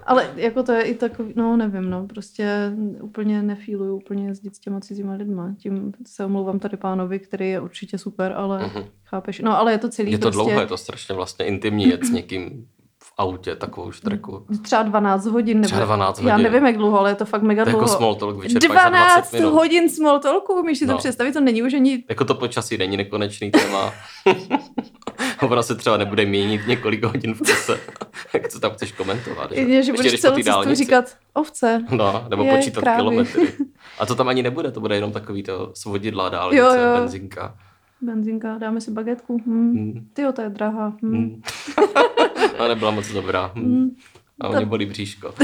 [0.07, 4.59] Ale jako to je i takový, no nevím, no, prostě úplně nefíluju úplně jezdit s
[4.59, 5.55] těma cizíma lidma.
[5.59, 8.85] Tím se omlouvám tady pánovi, který je určitě super, ale Mhm.
[9.05, 9.41] chápeš.
[9.41, 12.05] No ale je to celý Je to prostě dlouho, je to strašně vlastně intimní jet
[12.07, 12.82] s někým v
[13.23, 14.47] autě takovou štreku.
[14.63, 15.57] třeba 12 hodin.
[15.61, 16.45] Nebo, Třeba 12 Já hodin.
[16.53, 17.97] nevím, jak dlouho, ale je to fakt mega To jako dlouho.
[17.97, 19.53] small talk, vyčerpáš za 20 12 minut.
[19.53, 20.99] hodin small talku, umíš si to No.
[20.99, 22.05] představit, to není už ani...
[22.09, 23.93] Jako to počasí není nekonečný téma.
[25.43, 27.81] Ona se třeba nebude měnit několik hodin v kuse.
[28.35, 29.53] Jak to tam chceš komentovat?
[29.53, 31.85] Že, Je, že budeš celou cestu říkat ovce.
[31.91, 32.97] No, nebo Je, počítat krávy.
[32.99, 33.49] kilometry.
[33.99, 36.95] A to tam ani nebude, to bude jenom takový to svodidla, dálnice, Jo, jo.
[36.99, 37.55] benzinka.
[38.03, 39.39] Benzinka, dáme si bagetku.
[39.47, 39.73] Hm.
[39.73, 40.09] Hmm.
[40.13, 40.97] Ty to je drahá.
[41.03, 41.43] Hm.
[42.37, 42.61] Hmm.
[42.61, 43.53] A nebyla moc dobrá.
[43.55, 43.65] Hmm.
[43.65, 43.97] Hm.
[44.41, 45.35] A mě bolí bříško.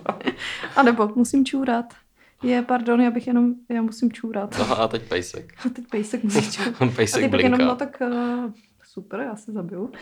[0.76, 1.94] A nebo musím čůrat.
[2.42, 4.58] Je, pardon, já bych jenom, já musím čůrat.
[4.58, 5.54] No a teď pejsek.
[5.66, 6.82] A teď pejsek musí čůrat.
[6.82, 8.52] A Pejsek ty pak jenom, no tak uh,
[8.84, 9.92] super, já se zabiju.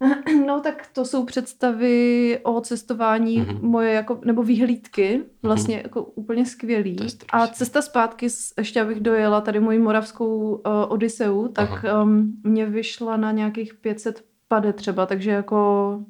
[0.46, 3.48] No tak to jsou představy o cestování Mhm.
[3.48, 3.62] mm-hmm.
[3.62, 5.82] moje jako, nebo výhlídky, vlastně mm-hmm.
[5.82, 6.96] jako úplně skvělý.
[7.32, 8.28] A cesta zpátky,
[8.58, 14.24] ještě abych dojela tady moji moravskou uh, Odiseu, tak um, mě vyšla na nějakých 500
[14.48, 16.00] pade třeba, takže jako,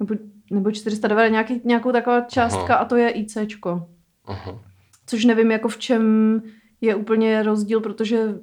[0.00, 0.14] nebo,
[0.50, 2.76] nebo 490, nějaký, nějakou taková částka Aha.
[2.76, 3.88] a to je ICčko.
[4.24, 4.60] Aha.
[5.06, 6.02] Což nevím, jako v čem
[6.80, 8.38] je úplně rozdíl, protože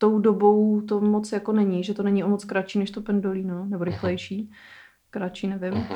[0.00, 3.66] tou dobou to moc jako není, že to není o moc kratší než to pendolino,
[3.66, 4.50] nebo rychlejší.
[5.10, 5.86] Kratší, nevím.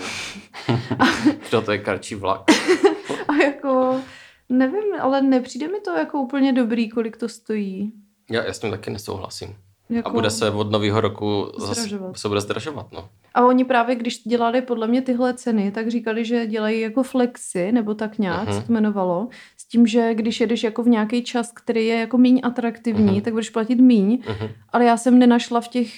[1.42, 2.44] Što to je kratší vlak.
[3.28, 4.00] A jako,
[4.48, 7.92] nevím, ale nepřijde mi to jako úplně dobrý, kolik to stojí.
[8.30, 9.56] Já, já s tím taky nesouhlasím.
[9.90, 10.08] Jako...
[10.08, 12.18] A bude se od nového roku zase Zdražovat.
[12.18, 13.08] se bude zdražovat, no.
[13.34, 17.72] A oni právě, když dělali podle mě tyhle ceny, tak říkali, že dělají jako flexy,
[17.72, 18.52] nebo tak nějak Mhm.
[18.60, 22.18] se to jmenovalo, s tím, že když jedeš jako v nějaký čas, který je jako
[22.18, 23.20] míň atraktivní, Mhm.
[23.20, 24.50] tak budeš platit míň, Uh-huh.
[24.72, 25.90] ale já jsem nenašla v těch,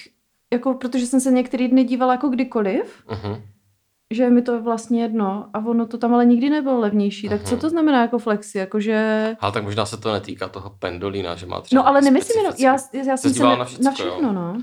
[0.53, 3.41] jako, protože jsem se některý dny dívala jako kdykoliv, Uh-huh.
[4.13, 7.29] Že je mi to vlastně jedno a ono to tam ale nikdy nebylo levnější.
[7.29, 7.61] Tak co Mhm.
[7.61, 8.57] to znamená jako flexi?
[8.57, 9.35] Jakože...
[9.39, 12.53] Ale tak možná se to netýká toho pendolína, že má třeba No ale nemyslím jenom,
[12.59, 14.31] já, já jsem se ne, na všecko, na všechno, jo?
[14.33, 14.57] no.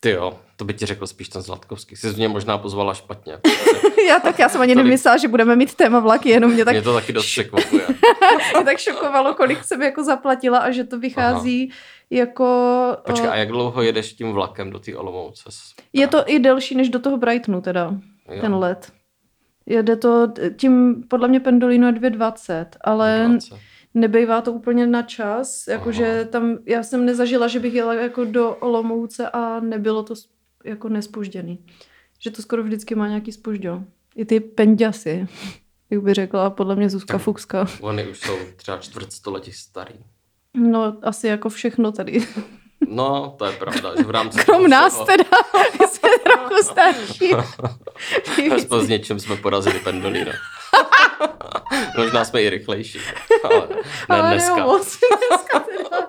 [0.00, 1.96] Ty jo, to by ti řekl spíš ten Zlatkovský.
[1.96, 3.38] Jsi mě možná pozvala špatně.
[4.08, 4.84] já tak já jsem ani Tolik.
[4.86, 7.86] nemyslela, že budeme mít téma vlaky, jenom mě tak, Mě to taky dost překvapuje.
[8.56, 11.72] mě tak šokovalo, kolik jsem jako zaplatila a že to vychází
[12.10, 12.46] jako...
[13.06, 15.44] Počkej, o, a jak dlouho jedeš tím vlakem do té Olomouce?
[15.92, 17.94] je to i delší než do toho Brightonu teda,
[18.28, 18.40] Jo.
[18.40, 18.92] ten let.
[19.66, 23.54] Jede to tím, podle mě Pendolino je 2,20, ale 20.
[23.94, 28.56] nebejvá to úplně na čas, jakože tam, já jsem nezažila, že bych jela jako do
[28.56, 30.14] Olomouce a nebylo to
[30.64, 31.64] jako nespožděný.
[32.18, 33.84] Že to skoro vždycky má nějaký spožďo.
[34.16, 35.26] I ty penďasy,
[35.90, 37.22] jak by řekla podle mě Zuzka Tak.
[37.22, 37.66] Fuxka.
[37.80, 39.94] Oni už jsou třeba čtvrtstoletí starý.
[40.54, 42.20] No, asi jako všechno tady.
[42.88, 45.38] No, to je pravda, že v rámci Krom toho nás všeho- teda,
[45.80, 47.32] my jsme trochu starší.
[48.54, 50.32] Aspoň s něčím jsme porazili pendolino.
[51.96, 52.98] Možná jsme i rychlejší.
[53.44, 53.76] Ale ne
[54.08, 54.56] ale dneska.
[54.56, 54.98] ne moc,
[55.30, 56.08] dneska teda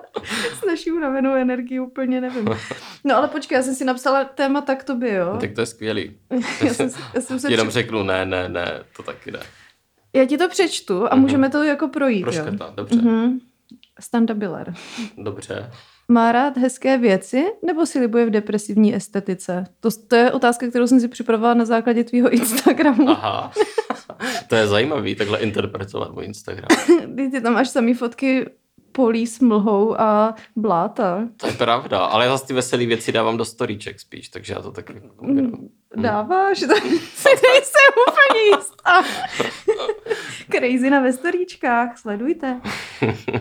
[0.62, 2.48] s naší unavenou energií úplně nevím.
[3.04, 5.36] No ale počkej, já jsem si napsala téma tak to by, jo?
[5.40, 6.16] Tak to je skvělý.
[6.64, 7.74] Já jsem, já jsem se Jenom při...
[7.74, 9.40] řeknu ne, ne, ne, to taky ne.
[10.12, 11.22] Já ti to přečtu a Mhm.
[11.22, 12.22] můžeme to jako projít, jo?
[12.24, 12.96] Proškrtá, dobře.
[12.96, 13.38] Mhm.
[14.00, 14.74] Standa Biller.
[15.18, 15.70] Dobře.
[16.10, 19.64] Má rád hezké věci nebo si libuje v depresivní estetice?
[19.80, 23.08] To, to je otázka, kterou jsem si připravovala na základě tvýho Instagramu.
[23.08, 23.52] Aha.
[24.48, 26.68] to je zajímavý, takhle interpretovat můj Instagram.
[27.30, 28.46] Ty tam máš samý fotky
[29.00, 31.28] polí s mlhou a bláta.
[31.36, 34.62] To je pravda, ale já zase ty veselé věci dávám do storíček spíš, takže já
[34.62, 35.56] to tak kombinuju.
[35.56, 35.68] Mm,
[36.02, 36.60] dáváš?
[36.70, 39.02] To si nejsem úplně jistá.
[40.50, 42.60] Crazy na ve storíčkách, sledujte.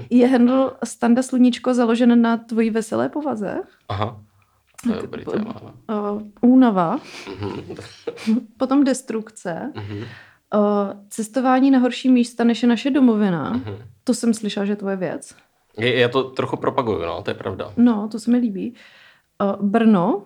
[0.09, 3.61] Je handle Standa Sluníčko založen na tvojí veselé povaze?
[3.89, 4.21] Aha.
[4.83, 5.61] To je dobrý téma.
[5.89, 6.99] Uh, únava.
[8.57, 9.73] Potom destrukce.
[9.75, 10.61] Uh,
[11.09, 13.61] cestování na horší místa, než je naše domovina.
[14.03, 15.35] To jsem slyšela, že je tvoje věc.
[15.79, 17.73] Je, já to trochu propaguju, no, to je pravda.
[17.77, 18.73] No, to se mi líbí.
[19.43, 20.23] Uh, Brno.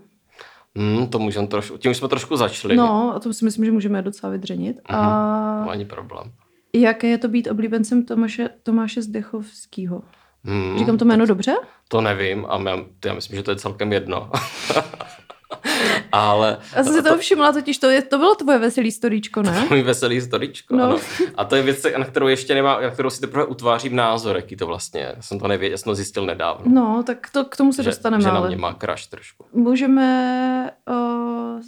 [0.76, 2.76] Hmm, to můžeme trošku, tím už jsme trošku začali.
[2.76, 4.78] No, a to si myslím, že můžeme docela vydřenit.
[4.78, 4.96] Uh-huh.
[4.96, 6.32] A ani problém.
[6.76, 10.02] Jaké je to být oblíbencem Tomáše, Tomáše Zdechovského?
[10.44, 11.56] Hmm, Říkám to jméno dobře?
[11.88, 14.32] To nevím a já, já myslím, že to je celkem jedno.
[16.12, 16.58] Ale...
[16.76, 19.66] Já jsem si toho všimla, totiž to, je, to bylo tvoje veselý storíčko, ne?
[19.70, 20.84] Můj veselý storíčko, no.
[20.84, 20.98] ano.
[21.36, 24.56] A to je věc, na kterou ještě nemá, na kterou si teprve utvářím názor, jaký
[24.56, 25.14] to vlastně je.
[25.16, 26.66] Já jsem to nevěděl, já jsem to zjistil nedávno.
[26.68, 28.24] No, tak to, k tomu se že, dostaneme.
[28.24, 28.48] Že na ale...
[28.48, 29.46] mě má crush trošku.
[29.54, 31.62] Můžeme uh,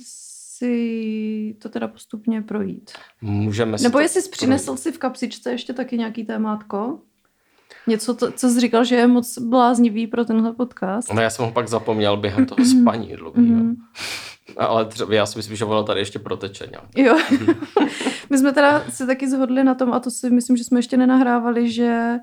[0.57, 2.91] si to teda postupně projít.
[3.21, 6.99] Můžeme si Nebo jestli jsi přinesl si v kapsičce ještě taky nějaký témátko?
[7.87, 11.13] Něco, to, co jsi říkal, že je moc bláznivý pro tenhle podcast.
[11.13, 13.47] No já jsem ho pak zapomněl během toho spaní dlouhého.
[13.47, 13.75] Mm-hmm.
[14.57, 16.85] Ale třeba, já si myslím, že ono tady ještě proteče nějak.
[16.97, 17.17] Jo.
[18.29, 20.97] My jsme teda se taky zhodli na tom, a to si myslím, že jsme ještě
[20.97, 22.17] nenahrávali, že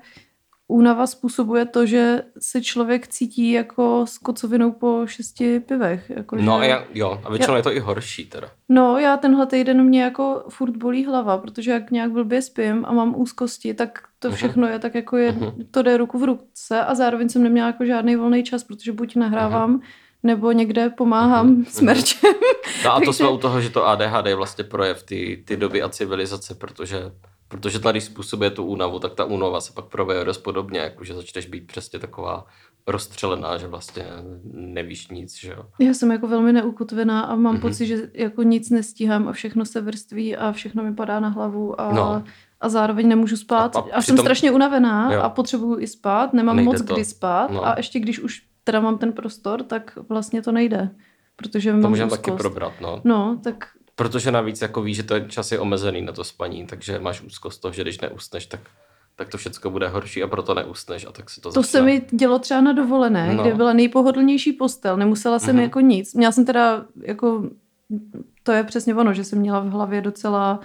[0.67, 6.09] únava způsobuje to, že se člověk cítí jako s kocovinou po šesti pivech.
[6.09, 6.67] Jako no že...
[6.67, 7.57] já, jo, a většinou já...
[7.57, 8.49] je to i horší teda.
[8.69, 12.93] No já tenhle týden mě jako furt bolí hlava, protože jak nějak blbě spím a
[12.93, 14.71] mám úzkosti, tak to všechno uh-huh.
[14.71, 15.65] je tak jako je, uh-huh.
[15.71, 19.15] to jde ruku v ruce a zároveň jsem neměla jako žádný volný čas, protože buď
[19.15, 19.83] nahrávám, uh-huh
[20.23, 21.65] nebo někde pomáhám mm-hmm.
[21.65, 22.33] smrčem.
[22.85, 25.81] No a to jsme u toho, že to ADHD je vlastně projev ty, ty doby
[25.81, 27.11] a civilizace, protože
[27.53, 31.13] Protože tady způsobuje tu únavu, tak ta únava se pak proveje dost podobně, jako že
[31.13, 32.45] začneš být přesně taková
[32.87, 34.05] rozstřelená, že vlastně
[34.53, 35.65] nevíš nic, že jo.
[35.79, 37.61] Já jsem jako velmi neukotvená a mám mm-hmm.
[37.61, 41.81] pocit, že jako nic nestíhám a všechno se vrství a všechno mi padá na hlavu
[41.81, 42.23] a, no.
[42.61, 43.75] a zároveň nemůžu spát.
[43.75, 45.21] A, a, a jsem strašně unavená jo.
[45.21, 46.93] a potřebuju i spát, nemám nejde moc to.
[46.93, 47.67] kdy spát no.
[47.67, 50.89] a ještě když už teda mám ten prostor, tak vlastně to nejde.
[51.35, 53.01] Protože to můžeme taky probrat, no.
[53.03, 56.99] No, tak Protože navíc jako víš, že ten čas je omezený na to spaní, takže
[56.99, 58.59] máš úzkost toho, že když neusneš, tak
[59.15, 62.05] tak to všechno bude horší a proto neusneš a tak si to To se mi
[62.11, 63.43] dělo třeba na dovolené, no.
[63.43, 65.61] kde byla nejpohodlnější postel, nemusela jsem mm-hmm.
[65.61, 66.13] jako nic.
[66.13, 67.49] Měla jsem teda jako,
[68.43, 70.59] to je přesně ono, že jsem měla v hlavě docela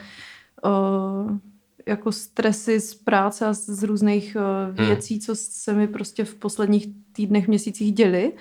[0.64, 1.38] uh,
[1.86, 5.20] jako stresy z práce a z různých uh, věcí, mm.
[5.20, 8.32] co se mi prostě v posledních týdnech, měsících děly.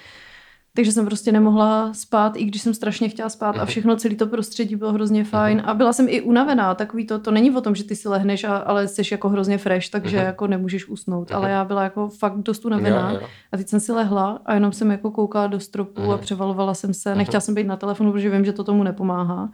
[0.78, 3.66] Takže jsem prostě nemohla spát, i když jsem strašně chtěla spát a mhm.
[3.66, 5.30] všechno, celý to prostředí bylo hrozně mhm.
[5.30, 5.64] fajn.
[5.66, 8.44] A byla jsem i unavená, takový to, to není o tom, že ty si lehneš,
[8.44, 11.32] a, ale jsi jako hrozně fresh, takže jako nemůžeš usnout.
[11.32, 13.20] Ale já byla jako fakt dost unavená.
[13.52, 16.94] A teď jsem si lehla a jenom jsem jako koukala do stropu a převalovala jsem
[16.94, 17.16] se.
[17.16, 19.50] Nechtěla jsem být na telefonu, protože vím, že to tomu nepomáhá.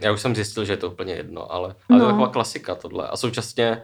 [0.00, 1.98] Já už jsem zjistil, že je to úplně jedno, ale, ale no.
[1.98, 3.08] to je taková klasika tohle.
[3.08, 3.82] A současně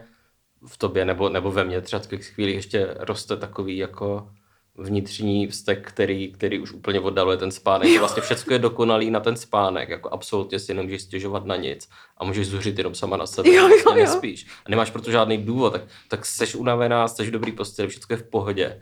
[0.67, 4.27] v tobě nebo, nebo ve mně třeba v chvíli ještě roste takový jako
[4.77, 7.89] vnitřní vztek, který, který už úplně oddaluje ten spánek.
[7.89, 7.99] Jo.
[7.99, 12.25] Vlastně všechno je dokonalý na ten spánek, jako absolutně si nemůžeš stěžovat na nic a
[12.25, 14.07] můžeš zuřit jenom sama na sebe, jo, jo, vlastně jo.
[14.07, 14.47] nespíš.
[14.65, 18.17] A nemáš proto žádný důvod, tak, tak jsi unavená, jsi v dobrý posteli, všechno je
[18.17, 18.81] v pohodě.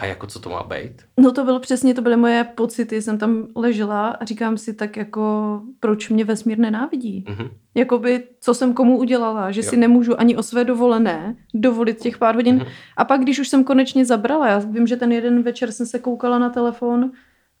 [0.00, 0.92] A jako co to má být?
[1.16, 3.02] No to bylo přesně, to byly moje pocity.
[3.02, 7.24] Jsem tam ležela a říkám si tak jako, proč mě vesmír nenávidí?
[7.28, 7.50] Mm-hmm.
[7.74, 9.70] Jakoby, co jsem komu udělala, že jo.
[9.70, 12.58] si nemůžu ani o své dovolené dovolit těch pár hodin.
[12.58, 12.68] Mm-hmm.
[12.96, 15.98] A pak, když už jsem konečně zabrala, já vím, že ten jeden večer jsem se
[15.98, 17.10] koukala na telefon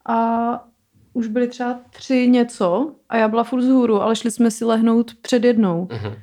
[0.08, 0.68] a
[1.12, 5.14] už byly třeba tři něco a já byla furt vzhůru, ale šli jsme si lehnout
[5.22, 5.86] před jednou.
[5.86, 6.14] Mm-hmm.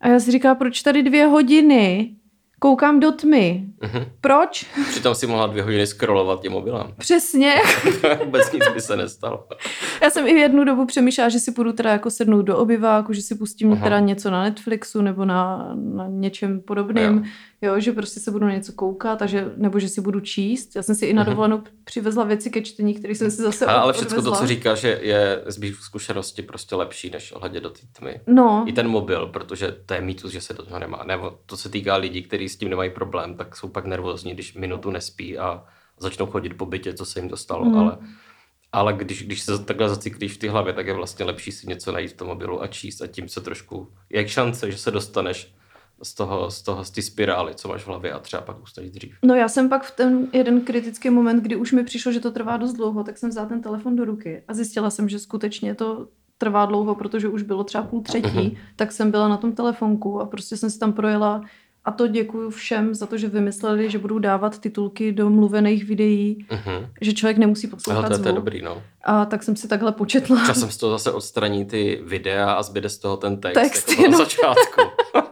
[0.00, 2.16] A já si říkala, proč tady dvě hodiny?
[2.58, 3.66] Koukám do tmy.
[3.80, 4.06] Mm-hmm.
[4.20, 4.66] Proč?
[4.88, 6.94] Přitom si mohla dvě hodiny scrollovat tím mobilem.
[6.98, 7.54] Přesně.
[8.24, 9.46] Vůbec nic by se nestalo.
[10.02, 13.12] Já jsem i v jednu dobu přemýšlela, že si půjdu teda jako sednout do obyváku,
[13.12, 13.84] že si pustím Aha.
[13.84, 17.16] teda něco na Netflixu nebo na, na něčem podobném.
[17.16, 17.30] Jo,
[17.78, 20.76] že prostě se budu na něco koukat, a že, nebo že si budu číst.
[20.76, 21.30] Já jsem si i na mhm.
[21.30, 24.74] dovolenou přivezla věci ke čtení, které jsem si zase Ale, ale všechno to, co říká,
[24.74, 28.20] že je z mých zkušenosti prostě lepší, než hledět do té tmy.
[28.26, 28.64] No.
[28.66, 31.04] I ten mobil, protože to je mýtus, že se do toho nemá.
[31.06, 34.54] Nebo to se týká lidí, kteří s tím nemají problém, tak jsou pak nervózní, když
[34.54, 35.64] minutu nespí a
[35.98, 37.64] začnou chodit po bytě, co se jim dostalo.
[37.64, 37.78] Mm.
[37.78, 37.98] Ale
[38.72, 41.92] ale když, když se takhle zacyklíš v té hlavě, tak je vlastně lepší si něco
[41.92, 45.54] najít v tom mobilu a číst a tím se trošku, jak šance, že se dostaneš
[46.02, 48.90] z toho, z toho, z té spirály, co máš v hlavě a třeba pak ustaneš
[48.90, 49.14] dřív.
[49.24, 52.30] No já jsem pak v ten jeden kritický moment, kdy už mi přišlo, že to
[52.30, 55.74] trvá dost dlouho, tak jsem vzala ten telefon do ruky a zjistila jsem, že skutečně
[55.74, 56.06] to
[56.38, 58.50] trvá dlouho, protože už bylo třeba půl třetí, Mhm.
[58.76, 61.40] tak jsem byla na tom telefonku a prostě jsem si tam projela
[61.84, 66.46] a to děkuju všem za to, že vymysleli, že budou dávat titulky do mluvených videí,
[66.50, 66.86] Mhm.
[67.00, 68.82] že člověk nemusí poslouchat to, je- to je dobrý, no.
[69.04, 70.46] A tak jsem si takhle početla.
[70.46, 74.02] Časem z toho zase odstraní ty videa a zbyde z toho ten text, Text, jako
[74.02, 74.18] na jenom.
[74.20, 74.80] začátku.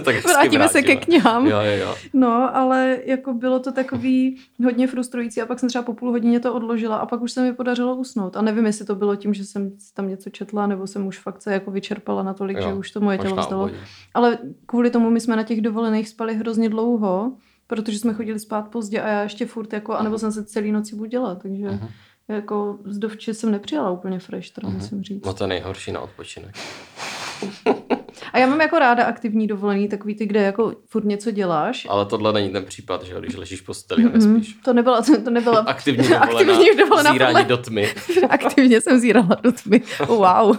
[0.04, 1.46] tak Vrátíme se ke knihám.
[1.46, 1.94] Jo, jo, jo.
[2.12, 6.40] No, ale jako bylo to takový hodně frustrující a pak jsem třeba po půl hodině
[6.40, 8.36] to odložila a pak už se mi podařilo usnout.
[8.36, 11.42] A nevím, jestli to bylo tím, že jsem tam něco četla, nebo jsem už fakt
[11.42, 13.70] se jako vyčerpala natolik, Jo, že už to moje tělo vzdalo.
[14.14, 17.32] Ale kvůli tomu my jsme na těch dovolených spali hrozně dlouho,
[17.66, 20.96] protože jsme chodili spát pozdě a já ještě furt jako, anebo jsem se celý noci
[20.96, 21.88] budila, takže Mhm.
[22.28, 25.24] jako z dovče jsem nepřijala úplně fresh, teda musím říct.
[25.26, 26.54] No to je nejhorší na odpočinek.
[28.32, 31.86] A já mám jako ráda aktivní dovolený, takový ty, kde jako furt něco děláš.
[31.90, 34.54] Ale tohle není ten případ, že když ležíš v posteli a Mhm, nespíš.
[34.64, 37.92] To nebyla, to, to nebyla Aktivní dovolená, aktivní dovolená zírání podle- do tmy.
[38.30, 39.82] Aktivně jsem zírala do tmy.
[40.06, 40.56] Wow.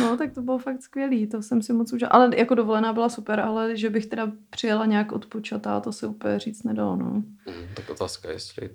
[0.00, 2.10] No, tak to bylo fakt skvělý, to jsem si moc užila.
[2.10, 6.38] Ale jako dovolená byla super, ale že bych teda přijela nějak odpočatá, to se úplně
[6.38, 7.06] říct nedalo, no.
[7.06, 7.22] Mm,
[7.74, 8.70] tak otázka, jestli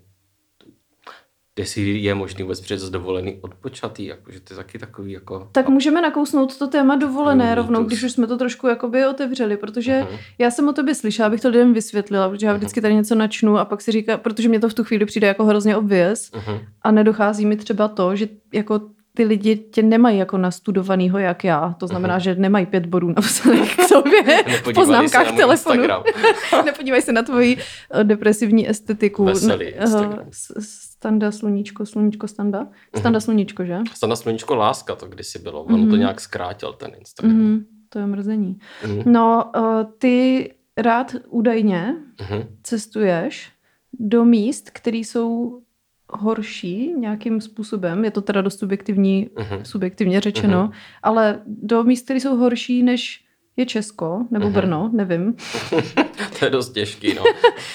[1.60, 5.48] jestli je možný vůbec přijet z dovolený odpočatý, jakože ty taky takový jako...
[5.52, 7.56] Tak můžeme nakousnout to téma dovolené Mýtus.
[7.58, 10.17] rovnou, když už jsme to trošku jakoby otevřeli, protože Mhm.
[10.38, 13.58] já jsem o tobě slyšela, abych to lidem vysvětlila, protože já vždycky tady něco načnu
[13.58, 16.60] a pak si říká, protože mě to v tu chvíli přijde jako hrozně obvěz Mhm.
[16.82, 18.82] a nedochází mi třeba to, že jako
[19.13, 21.76] ty lidi tě nemají jako nastudovanýho jak já.
[21.80, 24.74] To znamená, že nemají pět bodů napsaných k sobě v Mhm.
[24.76, 25.84] Poznámkách telefonu.
[26.65, 27.58] Nepodívej se na tvoji
[27.93, 29.26] eh, depresivní estetiku.
[29.26, 30.26] Veselý Eh, Instagram.
[30.32, 30.54] s-
[30.99, 32.67] Standa, sluníčko, sluníčko, standa?
[32.95, 33.77] Standa, sluníčko, že?
[33.93, 35.63] Stana Sluníčko láska to kdysi bylo.
[35.63, 35.89] On Mhm.
[35.89, 37.38] to nějak zkrátil ten Instagram.
[37.38, 38.59] Mhm, to je mrzení.
[38.88, 39.13] Mhm.
[39.13, 42.43] No, eh, ty rád údajně Mhm.
[42.63, 43.51] cestuješ
[43.93, 45.62] do míst, které jsou
[46.09, 49.65] horší nějakým způsobem, je to teda dost subjektivní, Mhm.
[49.65, 50.71] subjektivně řečeno, Mhm.
[51.03, 53.25] ale do míst, které jsou horší než
[53.60, 54.54] je Česko nebo Mhm.
[54.54, 55.36] Brno, nevím.
[56.39, 57.24] To je dost těžký, no.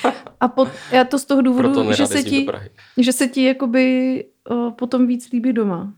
[0.41, 2.47] A po, já to z toho důvodu, že se, ti,
[2.99, 5.93] že se ti jakoby uh, potom víc líbí doma.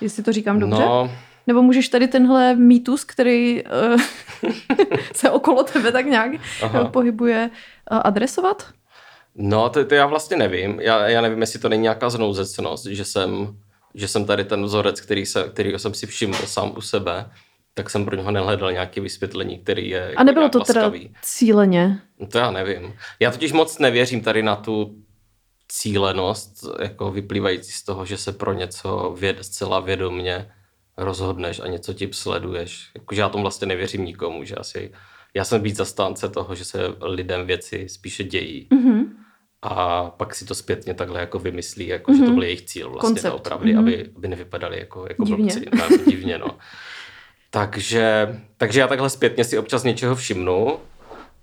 [0.00, 0.80] Jestli to říkám dobře?
[0.82, 1.10] No,
[1.46, 4.00] Nebo můžeš tady tenhle mýtus, který uh,
[5.14, 6.80] se okolo tebe tak nějak Aha.
[6.82, 7.50] uh, pohybuje,
[7.92, 8.66] uh, adresovat?
[9.34, 10.80] no to, to já vlastně nevím.
[10.80, 13.56] Já, já nevím, jestli to není nějaká znouzecnost, že jsem,
[13.94, 17.26] že jsem tady ten vzorec, který se, kterýho jsem si všiml sám u sebe,
[17.74, 20.92] tak jsem pro něho nehledal nějaké vysvětlení, který je jako A nebylo nějak to teda
[21.22, 22.00] cíleně?
[22.18, 22.94] No to já nevím.
[23.20, 24.96] Já totiž moc nevěřím tady na tu
[25.68, 26.52] cílenost,
[26.82, 30.50] jako vyplývající z toho, že se pro něco věd, zcela vědomně
[30.96, 32.90] rozhodneš a něco ti sleduješ.
[32.94, 34.92] Jakože já tomu vlastně nevěřím nikomu, že asi
[35.34, 39.16] já jsem víc zastánce toho, že se lidem věci spíše dějí Mhm.
[39.62, 43.08] a pak si to zpětně takhle jako vymyslí, jako že to byl jejich cíl vlastně
[43.08, 43.34] Koncept.
[43.34, 43.78] opravdu, Mhm.
[43.78, 45.44] aby, aby nevypadali jako, jako Divně.
[45.44, 45.66] blbci.
[45.78, 46.58] No, divně, no.
[47.50, 50.78] Takže, takže já takhle zpětně si občas něčeho všimnu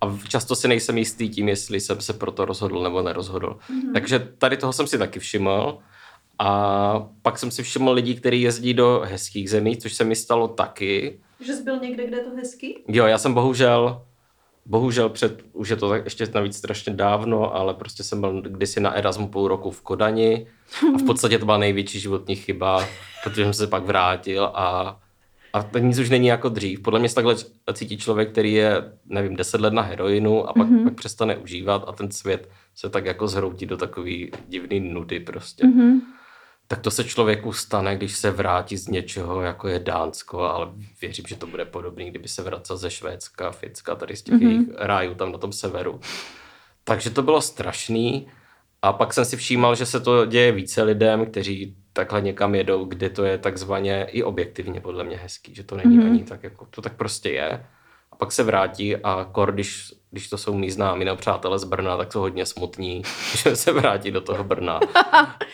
[0.02, 3.48] a často si nejsem jistý tím, jestli jsem se pro to rozhodl nebo nerozhodl.
[3.70, 3.94] Mm-hmm.
[3.94, 5.78] Takže tady toho jsem si taky všiml.
[6.40, 10.48] A pak jsem si všiml lidí, kteří jezdí do hezkých zemí, což se mi stalo
[10.48, 11.20] taky.
[11.40, 12.76] Že jsi byl někde, kde je to hezký?
[12.88, 14.06] Jo, já jsem bohužel,
[14.66, 18.80] bohužel před, už je to tak ještě navíc strašně dávno, ale prostě jsem byl kdysi
[18.80, 20.48] na Erasmu půl roku v Kodani
[20.96, 22.88] a v podstatě to byla největší životní chyba,
[23.24, 25.00] protože jsem se pak vrátil a,
[25.54, 26.80] a to nic už není jako dřív.
[26.80, 27.36] Podle mě se takhle
[27.74, 30.84] cítí člověk, který je, nevím, deset let na heroinu a pak, mm-hmm.
[30.84, 35.68] pak přestane užívat a ten svět se tak jako zhroutí do takový divný nudy prostě.
[35.68, 36.02] Mhm.
[36.68, 40.68] Tak to se člověku stane, když se vrátí z něčeho, jako je Dánsko, ale
[41.02, 44.48] věřím, že to bude podobný, kdyby se vracel ze Švédska, Finska, tady z těch mm-hmm.
[44.48, 46.00] jejich rájů tam na tom severu.
[46.84, 48.28] Takže to bylo strašný.
[48.82, 52.86] A pak jsem si všímal, že se to děje více lidem, kteří takhle někam jedou,
[52.86, 56.06] kde to je takzvaně i objektivně podle mě hezký, že to není mm-hmm.
[56.06, 57.66] ani tak, jako to tak prostě je.
[58.12, 61.64] A pak se vrátí a kor, když, když to jsou mý známí nebo přátelé z
[61.64, 63.02] Brna, tak jsou hodně smutní,
[63.44, 64.80] že se vrátí do toho Brna.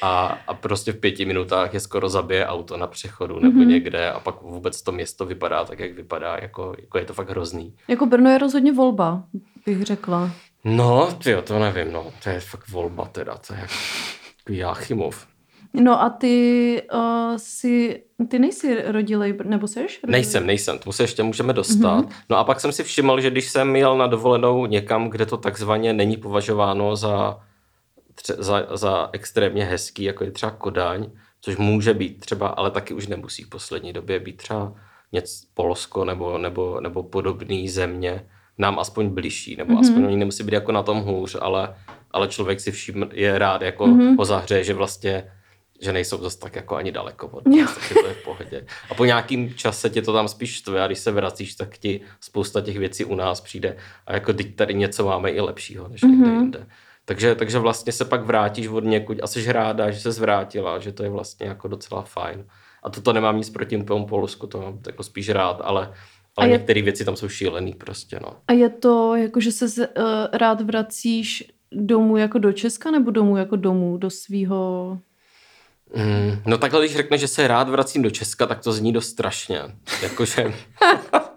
[0.02, 3.68] A, a prostě v pěti minutách je skoro zabije auto na přechodu nebo mm-hmm.
[3.68, 7.30] někde a pak vůbec to město vypadá tak, jak vypadá, jako, jako je to fakt
[7.30, 7.76] hrozný.
[7.88, 9.24] Jako Brno je rozhodně volba,
[9.66, 10.32] bych řekla.
[10.64, 12.12] No, tyjo, to nevím, no.
[12.24, 13.74] To je fakt volba teda, to je jako
[14.50, 15.33] Jáchymov.
[15.74, 20.00] No a ty uh, si, ty nejsi rodilej, nebo seš?
[20.04, 20.12] rodilej?
[20.22, 22.06] Nejsem, nejsem, tomu se ještě můžeme dostat.
[22.06, 22.12] Mm-hmm.
[22.30, 25.38] No a pak jsem si všiml, že když jsem jel na dovolenou někam, kde to
[25.38, 27.40] takzvaně není považováno za,
[28.16, 31.10] tře- za, za extrémně hezký, jako je třeba Kodaň,
[31.42, 34.74] což může být třeba, ale taky už nemusí v poslední době být třeba
[35.12, 38.26] něco Polsko nebo, nebo, nebo podobné země,
[38.58, 39.80] nám aspoň bližší, nebo mm-hmm.
[39.80, 41.76] aspoň oni nemusí být jako na tom hůř, ale,
[42.12, 44.18] ale člověk si všim je rád jako mm-hmm.
[44.18, 45.32] ho zahřeje, že vlastně
[45.84, 48.66] že nejsou zase tak jako ani daleko od nás, takže to je v pohodě.
[48.90, 52.02] A po nějakým čase tě to tam spíš štve a když se vracíš, tak ti
[52.20, 56.02] spousta těch věcí u nás přijde a jako teď tady něco máme i lepšího, než
[56.02, 56.40] někde mm-hmm.
[56.40, 56.68] jinde.
[57.06, 60.92] Takže, takže vlastně se pak vrátíš od někud a jsi ráda, že se zvrátila, že
[60.92, 62.46] to je vlastně jako docela fajn.
[62.84, 65.94] A toto nemám nic proti tomu Polsku, to mám jako spíš rád, ale,
[66.38, 68.36] ale některé věci tam jsou šílený prostě, no.
[68.48, 73.38] A je to jako, že se uh, rád vracíš domů jako do Česka nebo domů
[73.38, 75.00] jako domů, do svého
[75.96, 79.10] Mm, no takhle, když řekne, že se rád vracím do Česka, tak to zní dost
[79.10, 79.62] strašně.
[80.02, 80.54] Jakože...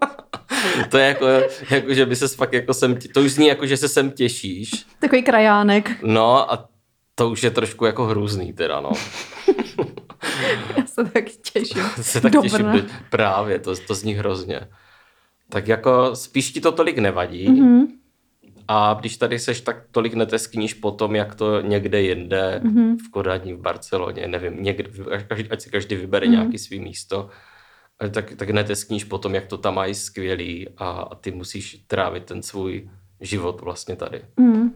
[0.89, 1.25] to je jako,
[1.69, 4.85] jako, že by se fakt jako sem, to už zní jako, že se sem těšíš.
[4.99, 5.91] Takový krajánek.
[6.03, 6.69] No a
[7.15, 8.91] to už je trošku jako hrůzný teda, no.
[10.77, 11.83] Já se tak těším.
[12.01, 12.49] se tak Dobré.
[12.49, 14.59] těším, právě, to, to zní hrozně.
[15.49, 17.87] Tak jako spíš ti to tolik nevadí, mm-hmm.
[18.67, 22.97] A když tady seš, tak tolik neteskníš po tom, jak to někde jinde, mm-hmm.
[23.07, 24.89] v Kodani, v Barceloně, nevím, někde,
[25.49, 26.31] ať si každý vybere mm-hmm.
[26.31, 27.29] nějaký svý místo,
[28.11, 32.23] tak, tak neteskníš po tom, jak to tam mají skvělý a, a ty musíš trávit
[32.23, 32.89] ten svůj
[33.21, 34.21] život vlastně tady.
[34.37, 34.69] Mm.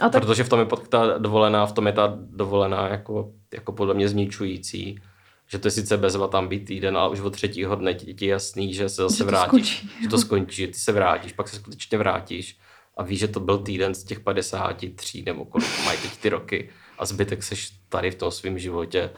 [0.00, 0.22] A tak...
[0.22, 4.08] Protože v tom je ta dovolená, v tom je ta dovolená jako, jako podle mě
[4.08, 5.00] zničující,
[5.46, 8.26] že to je sice bezva tam být týden, ale už od třetího dne ti, ti
[8.26, 9.90] jasný, že se zase že vrátíš, skončí.
[10.02, 12.58] že to skončí, že ty se vrátíš, pak se skutečně vrátíš
[12.96, 16.70] a víš, že to byl týden z těch 53 nebo kolik mají teď ty roky
[16.98, 19.10] a zbytek seš tady v tom svém životě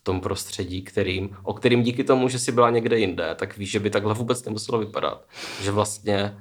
[0.00, 3.70] v tom prostředí, kterým, o kterým díky tomu, že jsi byla někde jinde, tak víš,
[3.70, 5.28] že by takhle vůbec nemuselo vypadat.
[5.62, 6.36] Že vlastně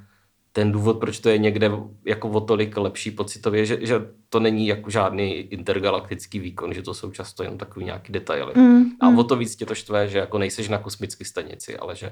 [0.51, 1.71] ten důvod, proč to je někde
[2.05, 3.95] jako o tolik lepší pocitově, že, že
[4.29, 8.53] to není jako žádný intergalaktický výkon, že to jsou často jen takový nějaký detaily.
[8.55, 9.19] Mm, a mm.
[9.19, 12.11] o to víc tě to štve, že jako nejseš na kosmické stanici, ale že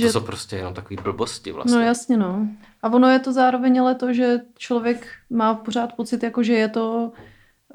[0.00, 1.74] že to jsou prostě jenom takové blbosti vlastně.
[1.74, 2.48] No jasně, no.
[2.82, 6.68] A ono je to zároveň ale to, že člověk má pořád pocit, jako že je
[6.68, 7.12] to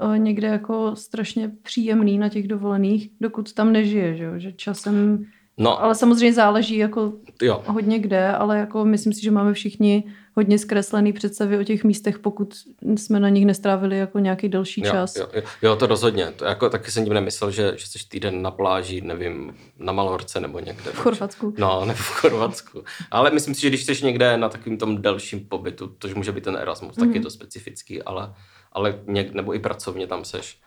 [0.01, 5.25] uh, někde jako strašně příjemný na těch dovolených, dokud tam nežije, že, že časem
[5.60, 5.84] No.
[5.84, 7.63] Ale samozřejmě záleží jako jo.
[7.67, 10.03] hodně kde, ale jako myslím si, že máme všichni
[10.38, 12.54] hodně zkreslený představy o těch místech, pokud
[12.95, 15.15] jsme na nich nestrávili jako nějaký delší jo, čas.
[15.15, 16.32] Jo, jo, jo, to rozhodně.
[16.36, 20.39] To jako, taky jsem tím nemyslel, že, že jsi týden na pláži, nevím, na Malorce
[20.39, 20.91] nebo někde.
[20.91, 21.54] V Chorvatsku.
[21.58, 22.84] No, nebo v Chorvatsku.
[23.12, 26.43] Ale myslím si, že když jsi někde na takovým tom delším pobytu, tož může být
[26.43, 27.06] ten Erasmus, mm.
[27.06, 27.23] tak je mhm.
[27.23, 28.34] to specifický, ale,
[28.71, 30.60] ale něk, nebo i pracovně tam seš,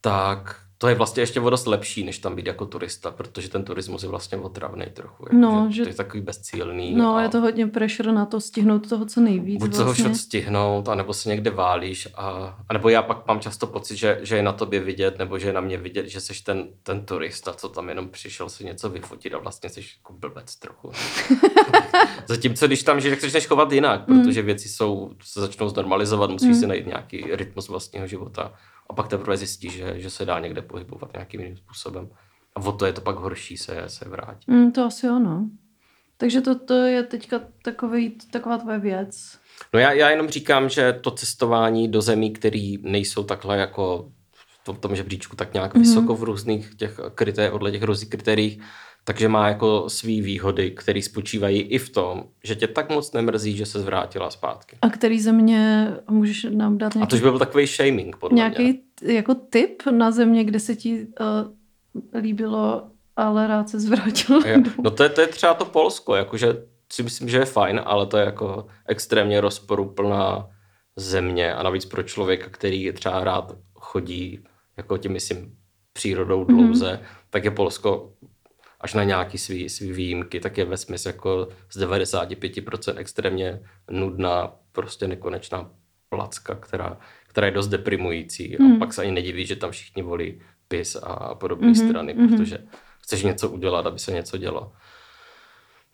[0.00, 3.64] tak to je vlastně ještě o dost lepší, než tam být jako turista, protože ten
[3.64, 5.24] turismus je vlastně otravný trochu.
[5.24, 6.94] Jako, no, že, že, to je takový bezcílný.
[6.94, 9.60] No, a je to hodně pressure na to stihnout toho co nejvíc.
[9.60, 10.04] Buď vlastně.
[10.04, 12.08] toho stihnout, anebo se někde válíš.
[12.14, 15.38] A, a nebo já pak mám často pocit, že, že je na tobě vidět, nebo
[15.38, 18.64] že je na mě vidět, že jsi ten, ten turista, co tam jenom přišel si
[18.64, 20.92] něco vyfotit a vlastně jsi jako blbec trochu.
[22.26, 24.22] Zatímco když tam žiješ, tak chceš chovat jinak, mm.
[24.22, 26.54] protože věci jsou, se začnou znormalizovat, musíš mm.
[26.54, 28.52] si najít nějaký rytmus vlastního života
[28.90, 32.08] a pak teprve zjistí, že, že se dá někde pohybovat nějakým jiným způsobem.
[32.56, 34.48] A o to je to pak horší se, se vrátit.
[34.48, 35.50] Mm, to asi ono.
[36.16, 39.38] Takže to, to je teďka takový, taková tvoje věc.
[39.74, 44.12] No já, já jenom říkám, že to cestování do zemí, které nejsou takhle jako
[44.72, 45.80] v tom žebříčku tak nějak mm-hmm.
[45.80, 48.62] vysoko v různých těch kritériích, odle těch různých kritériích,
[49.10, 53.56] takže má jako svý výhody, které spočívají i v tom, že tě tak moc nemrzí,
[53.56, 54.78] že se zvrátila zpátky.
[54.82, 57.06] A který země můžeš nám dát nějaký...
[57.06, 59.14] A to už by byl takový shaming, podle Nějaký mě.
[59.14, 64.40] jako tip na země, kde se ti uh, líbilo, ale rád se zvrátil.
[64.82, 68.06] no to je, to je třeba to Polsko, jakože si myslím, že je fajn, ale
[68.06, 70.48] to je jako extrémně rozporuplná
[70.96, 74.44] země a navíc pro člověka, který třeba rád chodí
[74.76, 75.56] jako tím, myslím,
[75.92, 77.26] přírodou dlouze, mm-hmm.
[77.30, 78.12] tak je Polsko
[78.80, 84.52] až na nějaký svý, svý výjimky, tak je ve smyslu jako z 95% extrémně nudná,
[84.72, 85.70] prostě nekonečná
[86.08, 88.72] placka, která, která je dost deprimující hmm.
[88.72, 91.88] a pak se ani nediví, že tam všichni volí PIS a podobné mm-hmm.
[91.88, 92.28] strany, mhm.
[92.28, 92.58] protože
[93.02, 94.72] chceš něco udělat, aby se něco dělo.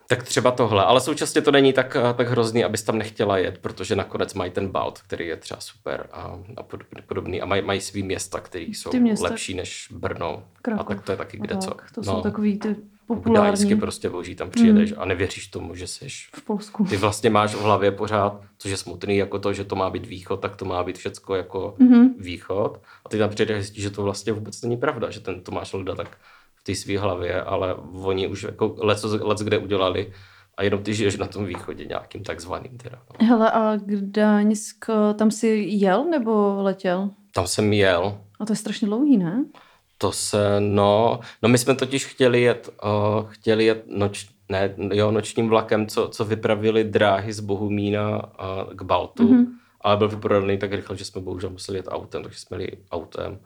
[0.09, 3.97] Tak třeba tohle, ale současně to není tak, tak hrozný, abys tam nechtěla jet, protože
[3.97, 6.63] nakonec mají ten Balt, který je třeba super a, a
[7.07, 9.29] podobný a mají, mají svý města, které jsou města...
[9.29, 10.45] lepší než Brno.
[10.63, 10.87] Krakov.
[10.87, 11.71] A tak to je taky kde tak, co.
[11.71, 13.53] To no, jsou takový ty populární.
[13.53, 15.01] Gdaňsky prostě boží, tam přijedeš mm.
[15.01, 16.85] a nevěříš tomu, že jsi v Polsku.
[16.85, 20.07] Ty vlastně máš v hlavě pořád, což je smutný, jako to, že to má být
[20.07, 22.09] východ, tak to má být všecko jako mm-hmm.
[22.19, 22.81] východ.
[23.05, 26.19] A ty tam přijedeš že to vlastně vůbec není pravda, že ten Tomáš Lda tak
[26.67, 30.13] té své hlavě, ale oni už jako let, let kde udělali
[30.57, 32.99] a jenom ty žiješ na tom východě nějakým takzvaným teda.
[33.11, 33.27] No.
[33.27, 34.85] Hele, a Gdaňsk,
[35.19, 37.11] tam jsi jel nebo letěl?
[37.33, 38.19] Tam jsem jel.
[38.41, 39.45] A to je strašně dlouhý, ne?
[39.99, 45.11] To se, no, no my jsme totiž chtěli jet, uh, chtěli jet noč, Ne, jo,
[45.11, 49.47] nočním vlakem, co, co vypravili dráhy z Bohumína a k Baltu, mm-hmm.
[49.81, 53.39] ale byl vyprodaný tak rychle, že jsme bohužel museli jet autem, takže jsme jeli autem.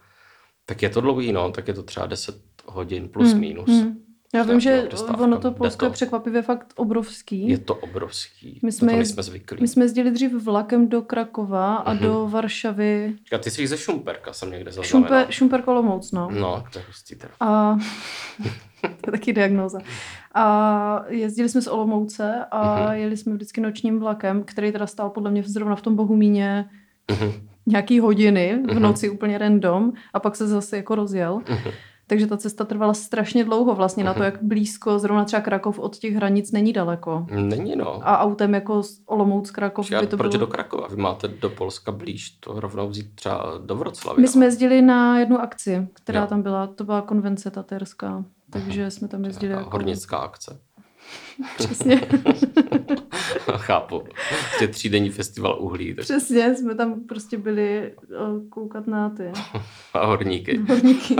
[0.66, 2.36] Tak je to dlouhý, no, tak je to třeba 10
[2.70, 3.68] hodin plus mm, minus.
[3.68, 4.00] Mm.
[4.34, 7.48] Já vím, že ono to Polsko je překvapivě fakt obrovský.
[7.48, 8.60] Je to obrovský.
[8.62, 9.58] My jsme, to jsme zvyklí.
[9.60, 12.00] My jsme jezdili dřív vlakem do Krakova a mm-hmm.
[12.00, 13.14] do Varšavy.
[13.32, 15.08] A ty jsi ze Šumperka, jsem někde zaznamenal.
[15.08, 16.30] Šumper, Šumperk Olomouc, no.
[16.30, 17.32] No, to je hustý teda.
[17.40, 17.78] A
[18.80, 19.78] to je taky diagnóza.
[20.34, 22.92] A jezdili jsme z Olomouce a mm-hmm.
[22.92, 26.70] jeli jsme vždycky nočním vlakem, který teda stál podle mě zrovna v tom Bohumíně
[27.08, 27.32] mm-hmm.
[27.66, 28.82] nějaký hodiny v mhm.
[28.82, 29.14] noci mm-hmm.
[29.14, 31.38] úplně random a pak se zase jako rozjel.
[31.38, 31.72] Mm-hmm.
[32.10, 34.24] Takže ta cesta trvala strašně dlouho vlastně na to, mhm.
[34.24, 37.26] jak blízko, zrovna třeba Krakov od těch hranic není daleko.
[37.30, 38.08] Není no.
[38.08, 40.46] A autem jako Olomouc Krakov by to proč bylo...
[40.46, 40.88] do Krakova?
[40.88, 44.22] Vy máte do Polska blíž, to rovnou vzít třeba do Vroclavy.
[44.22, 46.26] My jsme jezdili na jednu akci, která jo.
[46.26, 49.52] tam byla, to byla konvence taterská, takže jsme tam jezdili.
[49.52, 49.70] Jako...
[49.70, 50.60] Hornická akce.
[51.56, 51.96] Přesně.
[53.56, 54.00] Chápu.
[54.00, 55.94] Prostě třídenní festival uhlí.
[55.94, 56.04] Tak...
[56.04, 57.94] Přesně, jsme tam prostě byli
[58.48, 59.32] koukat na ty.
[59.94, 60.58] A horníky.
[60.68, 61.16] Horníky.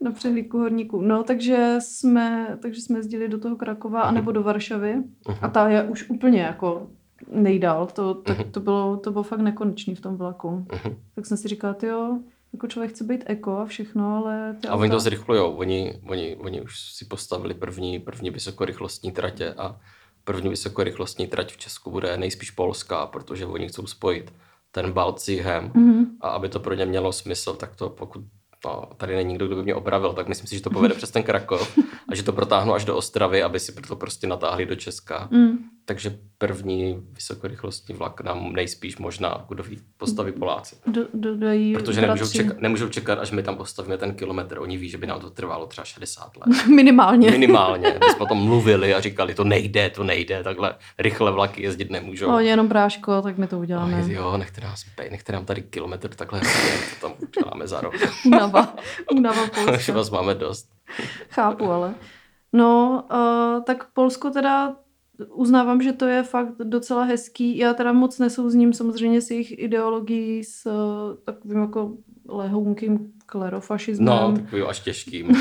[0.00, 1.00] na přehlídku horníků.
[1.00, 5.38] No, takže jsme, takže jsme jezdili do toho Krakova anebo do Varšavy uh-huh.
[5.42, 6.86] a ta je už úplně jako
[7.32, 7.86] nejdál.
[7.86, 8.50] To, tak uh-huh.
[8.50, 10.48] to, bylo, to bylo fakt nekonečný v tom vlaku.
[10.48, 10.96] Uh-huh.
[11.14, 12.18] Tak jsem si říkal, jo,
[12.52, 14.56] jako člověk chce být eko a všechno, ale...
[14.68, 15.56] A oni to zrychlujou.
[15.56, 19.80] Oni, oni, oni už si postavili první, první vysokorychlostní tratě a
[20.24, 24.32] první vysokorychlostní trať v Česku bude nejspíš polská, protože oni chcou spojit
[24.72, 26.06] ten s mm-hmm.
[26.20, 28.24] a aby to pro ně mělo smysl, tak to pokud
[28.64, 31.10] no, tady není nikdo, kdo by mě opravil, tak myslím si, že to povede přes
[31.10, 31.78] ten Krakov
[32.08, 35.28] a že to protáhnu až do Ostravy, aby si to prostě natáhli do Česka.
[35.30, 35.58] Mm.
[35.84, 40.76] Takže první vysokorychlostní vlak nám nejspíš možná, kdo ví, postaví Poláci.
[40.86, 44.58] Do, do, dojí Protože nemůžou čekat, nemůžou čekat, až my tam postavíme ten kilometr.
[44.58, 46.66] Oni ví, že by nám to trvalo třeba 60 let.
[46.74, 47.30] Minimálně.
[47.30, 47.88] Minimálně.
[48.00, 51.90] My jsme o tom mluvili a říkali, to nejde, to nejde, takhle rychle vlaky jezdit
[51.90, 52.30] nemůžou.
[52.30, 54.02] No, jenom bráško, tak my to uděláme.
[54.02, 56.46] No, jo, nechte, nás, nechte nám tady kilometr takhle, to
[57.00, 57.94] tam uděláme za rok.
[58.26, 58.76] Unava,
[59.12, 59.72] unava Polska.
[59.72, 60.68] Už vás máme dost.
[61.30, 61.94] Chápu, ale.
[62.52, 64.74] No, uh, tak Polsko teda
[65.28, 67.58] uznávám, že to je fakt docela hezký.
[67.58, 70.72] Já teda moc nesouzním samozřejmě s jejich ideologií, s uh,
[71.24, 71.92] takovým jako
[72.28, 74.06] lehounkým klerofašismem.
[74.06, 75.36] No, takovým až těžkým.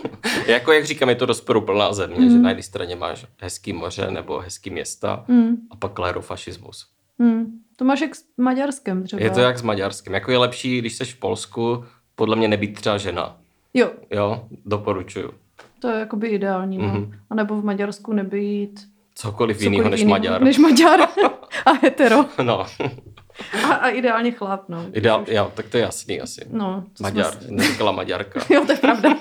[0.46, 2.30] jako jak říkám, je to rozporuplná země, mm.
[2.30, 5.56] že na jedné straně máš hezký moře nebo hezký města mm.
[5.70, 6.86] a pak klerofašismus.
[7.18, 7.60] Mm.
[7.76, 9.22] To máš jak s Maďarskem třeba.
[9.22, 10.14] Je to jak s Maďarskem.
[10.14, 13.36] Jako je lepší, když jsi v Polsku, podle mě nebýt třeba žena.
[13.74, 13.90] Jo.
[14.10, 15.30] Jo, doporučuju.
[15.78, 16.84] To je jakoby ideální, no.
[16.84, 17.14] Mm-hmm.
[17.30, 20.42] A nebo v Maďarsku nebýt cokoliv, cokoliv jiného než Maďar.
[20.42, 21.00] Než Maďar
[21.66, 22.24] a hetero.
[22.42, 22.66] No.
[23.64, 24.86] A, a ideálně chlap, no.
[24.92, 26.40] Ideál, jo, tak to je jasný asi.
[26.50, 26.84] No.
[27.00, 27.50] Maďar, jsme...
[27.50, 28.40] neříkala Maďarka.
[28.54, 29.16] jo, to je pravda.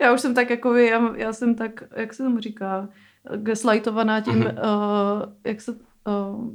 [0.00, 2.88] já už jsem tak jako vy, já, já jsem tak, jak se tomu říká,
[3.36, 5.22] gaslightovaná tím, mm-hmm.
[5.22, 5.72] uh, jak se...
[6.08, 6.50] Uh,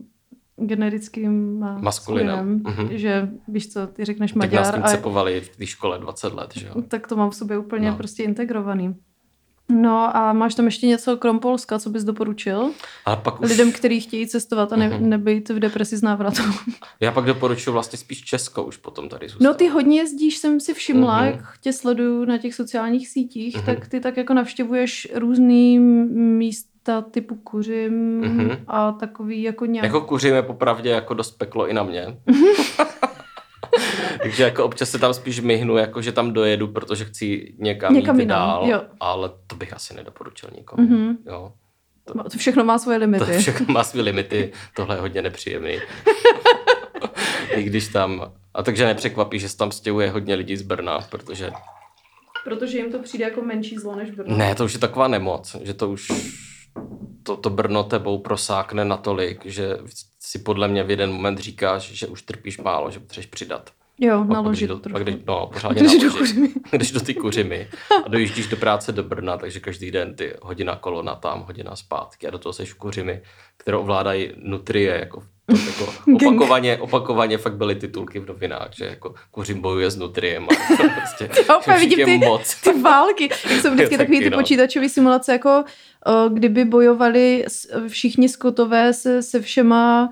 [0.60, 2.88] generickým maskulinem, mm-hmm.
[2.92, 4.64] že víš co, ty řekneš Maďar.
[4.64, 6.82] Tak nás tím cepovali v té škole 20 let, že jo?
[6.88, 7.98] Tak to mám v sobě úplně no.
[7.98, 8.96] prostě integrovaný.
[9.70, 12.72] No a máš tam ještě něco krom Polska, co bys doporučil?
[13.06, 13.50] A pak už...
[13.50, 16.42] Lidem, kteří chtějí cestovat a ne, nebejt v depresi z návratu.
[17.00, 19.44] Já pak doporučuji vlastně spíš Česko už potom tady zůstat.
[19.44, 21.26] No ty hodně jezdíš, jsem si všimla, uh-huh.
[21.26, 23.66] jak tě sleduju na těch sociálních sítích, uh-huh.
[23.66, 28.58] tak ty tak jako navštěvuješ různý místa typu Kuřim uh-huh.
[28.68, 29.86] a takový jako nějak...
[29.86, 32.18] Jako Kuřim je popravdě jako dost peklo i na mě.
[34.22, 38.20] Takže jako občas se tam spíš myhnu, jako že tam dojedu, protože chci někam, někam
[38.20, 38.82] jít dál, jo.
[39.00, 40.88] ale to bych asi nedoporučil nikomu.
[40.88, 41.16] Mm-hmm.
[41.26, 41.54] Jo.
[42.06, 43.26] To, to všechno má svoje limity.
[43.26, 45.80] To všechno má svoje limity, tohle je hodně nepříjemný.
[47.52, 51.52] I když tam, a takže nepřekvapí, že se tam stěhuje hodně lidí z Brna, protože...
[52.44, 54.38] Protože jim to přijde jako menší zlo než Brno.
[54.38, 56.12] Ne, to už je taková nemoc, že to už
[57.24, 59.78] to, to Brno tebou prosákne natolik, že
[60.20, 63.70] si podle mě v jeden moment říkáš, že už trpíš málo, že potřebuješ přidat.
[64.00, 64.94] Jo, pak naložit do, trošku.
[64.94, 66.36] Pak jdeš, no, pořádně jdeš naložit.
[66.72, 67.68] do jdeš do ty kuřimy
[68.06, 72.28] a dojíždíš do práce do Brna, takže každý den ty hodina kolona tam, hodina zpátky
[72.28, 73.22] a do toho seš v kuřimy,
[73.58, 75.24] které ovládají nutrie, jako
[75.66, 80.56] jako opakovaně, opakovaně fakt byly titulky v novinách, že jako kuřím bojuje s nutriem a
[80.96, 81.30] prostě
[81.68, 82.56] Já vidím ty, moc.
[82.62, 84.38] ty války, jak jsou vždycky takový ty no.
[84.38, 85.64] počítačové simulace, jako
[86.30, 87.46] kdyby bojovali
[87.88, 90.10] všichni skotové se, se všema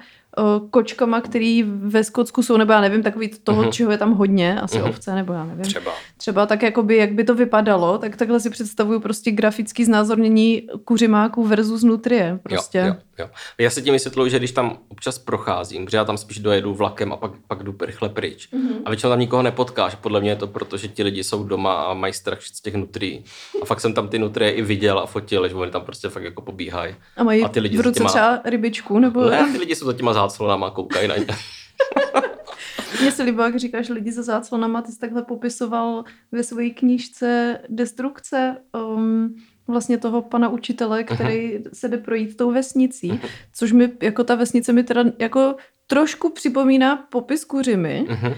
[0.69, 3.71] kočkama, který ve Skotsku jsou, nebo já nevím, takový toho, Mhm.
[3.71, 4.89] čeho je tam hodně, asi Mhm.
[4.89, 5.63] ovce, nebo já nevím.
[5.65, 5.91] Třeba.
[6.17, 11.43] Třeba tak, jakoby, jak by to vypadalo, tak takhle si představuju prostě grafický znázornění kuřimáků
[11.47, 12.39] versus nutrie.
[12.43, 12.77] Prostě.
[12.77, 13.29] Jo, jo, jo.
[13.57, 17.13] Já se tím vysvětluji, že když tam občas procházím, protože já tam spíš dojedu vlakem
[17.13, 18.49] a pak, pak jdu rychle pryč.
[18.51, 18.73] Mhm.
[18.85, 19.95] A většinou tam nikoho nepotkáš.
[19.95, 22.75] Podle mě je to proto, že ti lidi jsou doma a mají strach z těch
[22.75, 23.23] nutrí.
[23.61, 26.23] A fakt jsem tam ty nutrie i viděl a fotil, že oni tam prostě fakt
[26.23, 26.95] jako pobíhají.
[27.17, 29.29] A mají A ty lidi v ruce těma- třeba rybičku, nebo...
[29.29, 31.25] Ne, ty lidi jsou za těma záclonama koukají na ně.
[33.01, 37.59] Mně se líbilo, jak říkáš lidi za záclonama, ty jsi takhle popisoval ve své knížce
[37.69, 39.35] Destrukce um,
[39.67, 43.19] vlastně toho pana učitele, který se jde projít tou vesnicí,
[43.53, 45.55] což mi, jako ta vesnice mi teda jako
[45.87, 48.33] trošku připomíná popis kuřimy Mhm.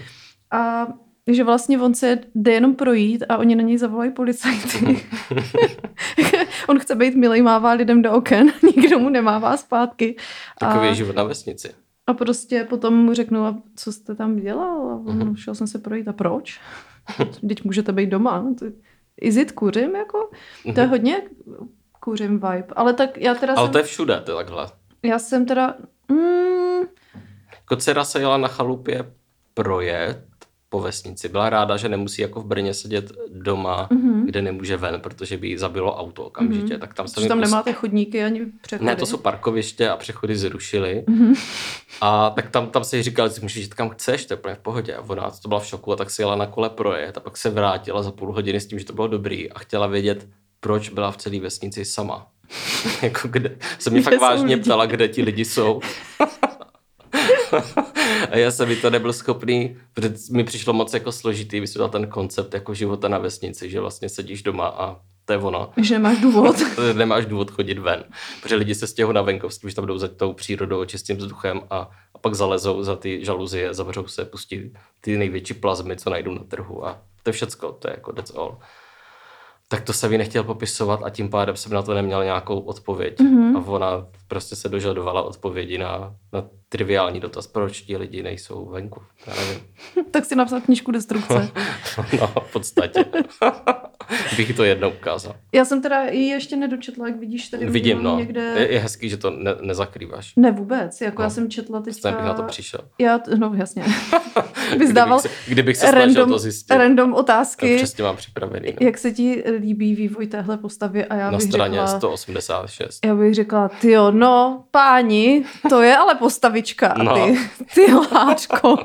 [0.50, 0.86] a
[1.28, 5.06] že vlastně on se jde jenom projít a oni na něj zavolají policajty.
[6.68, 10.16] on chce být milý, mává lidem do oken, nikdo mu nemává zpátky.
[10.60, 10.84] Takový a...
[10.90, 11.74] je život na vesnici.
[12.06, 14.90] A prostě potom mu řeknu, a co jste tam dělal?
[14.90, 15.28] A on, Mhm.
[15.28, 16.08] mm šel jsem se projít.
[16.08, 16.60] A proč?
[17.48, 18.44] Teď můžete být doma.
[18.58, 18.66] To-
[19.20, 20.30] Is it kuřím, jako?
[20.74, 21.22] To je hodně
[22.00, 22.64] kuřím vibe.
[22.76, 23.58] Ale tak já teda Mhm.
[23.58, 24.66] Ale jsem, to je všude, to je takhle.
[25.02, 25.74] já jsem teda,
[26.08, 26.80] mm,
[27.54, 29.12] Jako dcera se jela na chalupě
[29.54, 30.27] projet
[30.70, 31.28] po vesnici.
[31.28, 34.26] Byla ráda, že nemusí jako v Brně sedět doma, Mhm.
[34.26, 36.72] kde nemůže ven, protože by jí zabilo auto okamžitě.
[36.72, 36.80] Mhm.
[36.80, 38.86] Tak tam se tam pust- nemáte chodníky ani přechody.
[38.86, 41.04] Ne, to jsou parkoviště a přechody zrušili.
[41.06, 41.34] Mhm.
[42.00, 44.54] A tak tam, tam se jí říkal, že můžeš jít kam chceš, to je úplně
[44.54, 44.94] v pohodě.
[44.94, 47.36] A ona to byla v šoku a tak se jela na kole projet a pak
[47.36, 50.28] se vrátila za půl hodiny s tím, že to bylo dobrý a chtěla vědět,
[50.60, 52.26] proč byla v celé vesnici sama.
[53.02, 54.62] jako kde, se mě Kde fakt vážně lidi?
[54.62, 55.80] ptala, kde ti lidi jsou.
[58.28, 62.06] a já jsem mi to nebyl schopný, protože mi přišlo moc jako složitý vysvětlit ten
[62.06, 65.72] koncept jako života na vesnici, že vlastně sedíš doma a to je ono.
[65.76, 66.56] Že nemáš důvod.
[66.92, 68.04] Nemáš důvod chodit ven,
[68.42, 71.90] protože lidi se stěhují na venkovství, že tam jdou za tou přírodou, čistým vzduchem a,
[72.14, 76.44] a pak zalezou za ty žaluzie, zavřou se, pustí ty největší plazmy, co najdou na
[76.44, 78.58] trhu a to je všecko, to je jako that's all.
[79.70, 83.20] Tak to jsem jí nechtěl popisovat a tím pádem jsem na to neměl nějakou odpověď.
[83.20, 83.56] Mhm.
[83.56, 89.02] A ona prostě se dožadovala odpovědi na, na triviální dotaz, proč ti lidi nejsou venku.
[89.26, 89.60] Já nevím.
[90.10, 91.50] tak si napsal knížku Destrukce.
[92.20, 93.04] No, v podstatě.
[94.36, 95.34] Bych to jednou ukázal.
[95.52, 97.66] Já jsem teda ji ještě nedočetla, jak vidíš tady.
[97.66, 98.18] Vidím, no.
[98.18, 98.40] Někde...
[98.56, 100.32] Je, je hezký, že to ne, nezakrýváš.
[100.36, 101.24] Ne vůbec, jako No.
[101.26, 102.00] já jsem četla teďka...
[102.00, 102.80] Jsem bych na to přišel.
[102.98, 103.84] Já, no jasně.
[104.78, 106.74] Bys dával kdybych se, kdybych se snažil random, to zjistit.
[106.74, 108.68] random otázky, přesně mám připravený.
[108.80, 108.86] No.
[108.86, 111.98] jak se ti líbí vývoj téhle postavy a já Na bych straně řekla...
[111.98, 113.06] 186.
[113.06, 117.14] Já bych řekla, ty jo, no, páni, to je ale postavička, No.
[117.14, 117.38] ty,
[117.74, 118.76] ty láčko.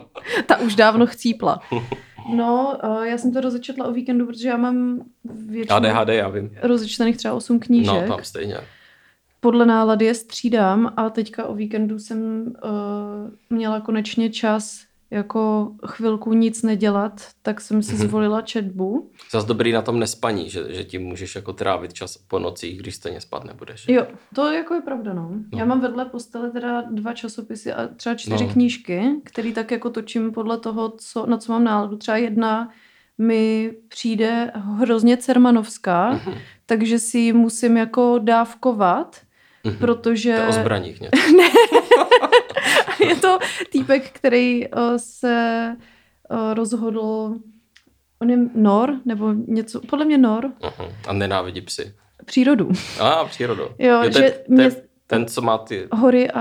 [0.45, 1.59] Ta už dávno chcípla.
[2.29, 5.01] No, eh, já jsem to rozečetla o víkendu, protože já mám
[5.47, 6.51] většinou ADHD, já vím.
[6.61, 7.93] rozečtených třeba 8 knížek.
[7.93, 8.57] No, tam stejně.
[9.39, 14.81] Podle nálady je střídám a teďka o víkendu jsem uh, měla konečně čas
[15.13, 18.07] jako chvilku nic nedělat, tak jsem si Mhm.
[18.07, 19.11] zvolila četbu.
[19.31, 22.95] Zas dobrý na tom nespaní, že, že tím můžeš jako trávit čas po nocích, když
[22.95, 23.85] stejně spát nebudeš.
[23.87, 24.05] Jo,
[24.35, 25.29] to jako je pravda, no.
[25.51, 25.59] No.
[25.59, 28.53] Já mám vedle postele teda dva časopisy a třeba čtyři No.
[28.53, 31.97] knížky, který tak jako točím podle toho, co, na co mám náladu.
[31.97, 32.69] Třeba jedna
[33.17, 36.33] mi přijde hrozně cermanovská, Mhm.
[36.65, 39.17] takže si ji musím jako dávkovat,
[39.63, 39.77] Mhm.
[39.77, 40.37] protože...
[40.43, 41.17] To o zbraních něco.
[43.09, 43.39] je to
[43.71, 45.75] týpek, který uh, se
[46.31, 47.35] uh, rozhodl,
[48.21, 50.87] on je nor, nebo něco, podle mě nor, Mhm.
[51.07, 51.93] A nenávidí psy.
[52.25, 52.69] přírodu.
[52.99, 53.63] A, přírodu.
[53.79, 54.71] Jo, to, že to mě-
[55.07, 55.87] ten, co má ty...
[55.91, 56.39] Hory a...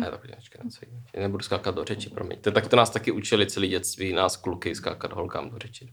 [0.00, 1.02] Ne, tak počkej, jiného.
[1.28, 2.38] Nebudu skákat do řeči, promiň.
[2.40, 5.92] To, tak to nás taky učili celý dětství, nás kluky skákat holkám do řeči.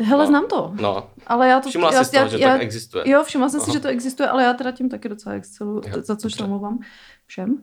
[0.00, 0.26] Hele, No.
[0.28, 1.68] znám to, No, ale já to...
[1.68, 3.04] všimla já, jsi z toho, že já, tak existuje.
[3.10, 3.72] Jo, všimla jsem si, Aha.
[3.72, 6.78] že to existuje, ale já teda tím taky docela excelu, Jo, za což se omlouvám
[7.26, 7.62] všem.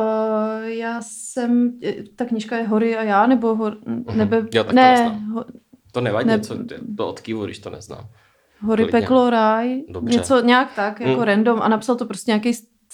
[0.00, 3.76] Uh, já jsem, eh, ta knížka je Hory a já, nebo hor,
[4.14, 4.48] nebe, Mhm.
[4.54, 5.30] Jo, tak to ne, neznám.
[5.32, 5.44] ho,
[5.92, 6.56] To nevadí, Ne- něco,
[6.96, 8.06] to od kývu, když to neznám.
[8.60, 9.00] Hory, Klidně.
[9.00, 10.16] peklo, ráj, Dobře.
[10.16, 11.22] něco nějak tak, jako Mm.
[11.22, 12.52] random a napsal to prostě nějaký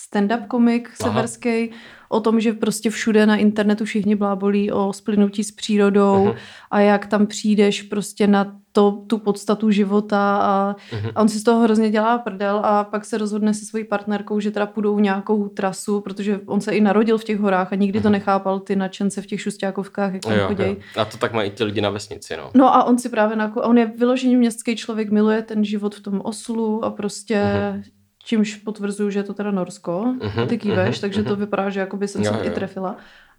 [0.09, 1.11] stand-up komik Aha.
[1.13, 1.71] severský
[2.09, 6.35] o tom, že prostě všude na internetu všichni blábolí o splynutí s přírodou Mhm.
[6.71, 10.77] a jak tam přijdeš prostě na to, tu podstatu života a,
[11.15, 14.41] a on si z toho hrozně dělá prdel a pak se rozhodne se svojí partnerkou,
[14.41, 18.01] že teda půjdou nějakou trasu, protože on se i narodil v těch horách a nikdy
[18.01, 18.13] to Mhm.
[18.13, 20.77] nechápal ty nadšence v těch šustákovkách, jak tam jo.
[20.97, 22.51] A to tak mají ti lidi na vesnici, no.
[22.55, 26.01] No a on si právě, na, on je vyložený městský člověk, miluje ten život v
[26.01, 27.43] tom Oslu a prostě
[27.73, 27.83] Mhm.
[28.25, 31.41] Čímž potvrzuju, že je to teda Norsko, Mhm, ty kýveš, mhm, takže to mhm.
[31.41, 32.45] vypadá, že jakoby jsem Jo, se jo.
[32.45, 32.97] i trefila.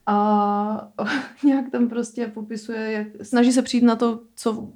[0.07, 0.88] A
[1.45, 4.67] nějak tam prostě popisuje, jak, snaží se přijít na to, co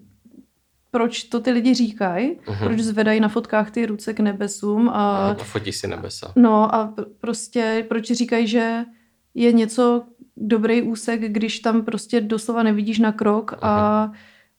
[0.91, 2.57] proč to ty lidi říkají, Mhm.
[2.67, 6.31] proč zvedají na fotkách ty ruce k nebesům a A fotí si nebesa.
[6.35, 8.85] no a pr- prostě proč říkají, že
[9.33, 10.03] je něco
[10.37, 14.11] dobrý úsek, když tam prostě doslova nevidíš na krok a,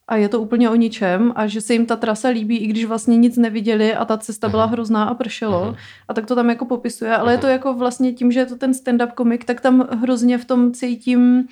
[0.09, 2.85] a je to úplně o ničem a že se jim ta trasa líbí, i když
[2.85, 5.77] vlastně nic neviděli a ta cesta byla hrozná a pršelo.
[6.09, 8.57] A tak to tam jako popisuje, ale je to jako vlastně tím, že je to
[8.57, 11.49] ten stand-up komik, tak tam hrozně v tom cítím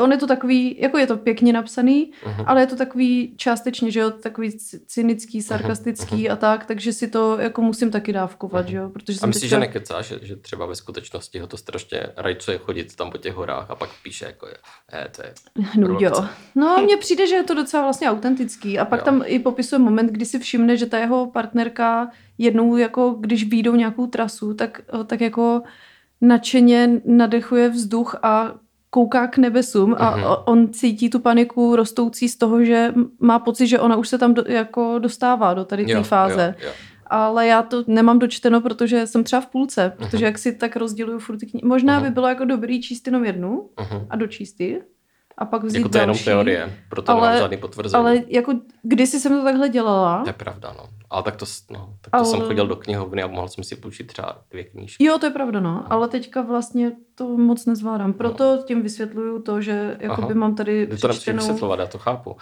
[0.00, 2.44] On je to takový, jako je to pěkně napsaný, uh-huh.
[2.46, 6.32] ale je to takový částečně, že jo, takový cynický, sarkastický uh-huh.
[6.32, 8.70] a tak, takže si to jako musím taky dávkovat, uh-huh.
[8.70, 8.90] že jo.
[8.90, 9.56] Protože a myslíš, teďka...
[9.56, 13.34] že nekecá, že, že třeba ve skutečnosti ho to strašně rajcuje chodit tam po těch
[13.34, 14.56] horách a pak píše jako, je,
[15.02, 15.34] je to je
[15.76, 16.28] No jo.
[16.54, 19.04] No mně přijde, že je to docela vlastně autentický a pak jo.
[19.04, 23.74] tam i popisuje moment, kdy si všimne, že ta jeho partnerka jednou jako, když výjdou
[23.74, 25.62] nějakou trasu, tak, tak jako
[26.20, 28.54] nadšeně nadechuje vzduch a
[28.94, 30.42] kouká k nebesům a uh-huh.
[30.44, 34.34] on cítí tu paniku rostoucí z toho, že má pocit, že ona už se tam
[34.34, 36.54] do, jako dostává do tady té fáze.
[36.58, 36.72] Jo, jo.
[37.06, 39.96] Ale já to nemám dočteno, protože jsem třeba v půlce, uh-huh.
[39.96, 41.68] protože jak si tak rozděluju furt ty knihy.
[41.68, 42.02] Možná uh-huh.
[42.02, 44.06] by bylo jako dobrý číst jenom jednu uh-huh.
[44.10, 44.82] a dočíst ji
[45.38, 48.00] a pak vzít Jako to je jenom teorie, proto ale, nemám žádný potvrzení.
[48.00, 50.22] Ale jako kdysi jsem to takhle dělala.
[50.22, 50.88] To je pravda, no.
[51.12, 52.24] Ale tak to, no, tak to ale...
[52.24, 55.04] jsem chodil do knihovny a mohl jsem si půjčit třeba dvě knížky.
[55.04, 55.72] Jo, to je pravda, no.
[55.72, 55.92] no.
[55.92, 58.12] Ale teďka vlastně to moc nezvládám.
[58.12, 58.62] Proto no.
[58.62, 62.36] tím vysvětluju to, že jakoby mám tady To nemusím vysvětlovat, já to chápu.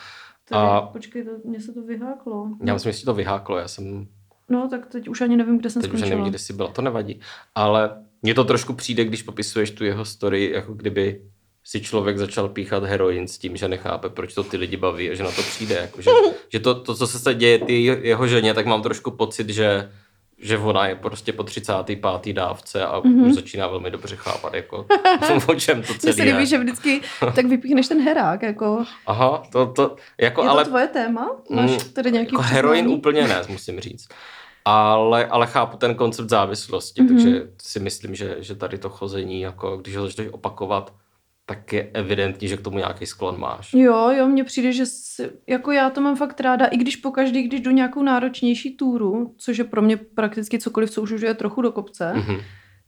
[0.49, 0.81] Tady, a...
[0.81, 2.49] Počkej, to, mně se to vyháklo.
[2.65, 4.07] Já myslím, že to vyháklo, já jsem...
[4.49, 6.07] No, tak teď už ani nevím, kde jsem teď skončila.
[6.07, 7.21] Teď už nevím, kde jsi byla, to nevadí.
[7.55, 11.23] Ale mně to trošku přijde, když popisuješ tu jeho story, jako kdyby
[11.65, 15.15] si člověk začal píchat heroin s tím, že nechápe, proč to ty lidi baví a
[15.15, 15.75] že na to přijde.
[15.75, 16.11] Jako, že,
[16.49, 19.91] že to, to, co se děje ty jeho ženě, tak mám trošku pocit, že
[20.43, 22.33] že ona je prostě po 35.
[22.33, 23.27] dávce a mm-hmm.
[23.27, 24.87] už začíná velmi dobře chápat, jako,
[25.47, 26.15] o čem to celé je.
[26.15, 27.01] se líbí, že vždycky
[27.35, 28.85] tak vypíchneš ten herák, jako.
[29.07, 30.65] Aha, to, to, jako je ale...
[30.65, 31.31] to tvoje téma?
[31.51, 34.09] Máš mm, tady nějaký jako heroin úplně ne, musím říct.
[34.65, 37.09] Ale, ale chápu ten koncept závislosti, mm-hmm.
[37.09, 40.93] takže si myslím, že, že tady to chození, jako když ho začneš opakovat,
[41.51, 43.75] tak je evidentní, že k tomu nějaký sklon máš.
[43.75, 47.11] Jo, jo, mně přijde, že si, jako já to mám fakt ráda, i když po
[47.11, 51.35] každý, když jdu nějakou náročnější túru, což je pro mě prakticky cokoliv, co už je
[51.35, 52.41] trochu do kopce, mm-hmm.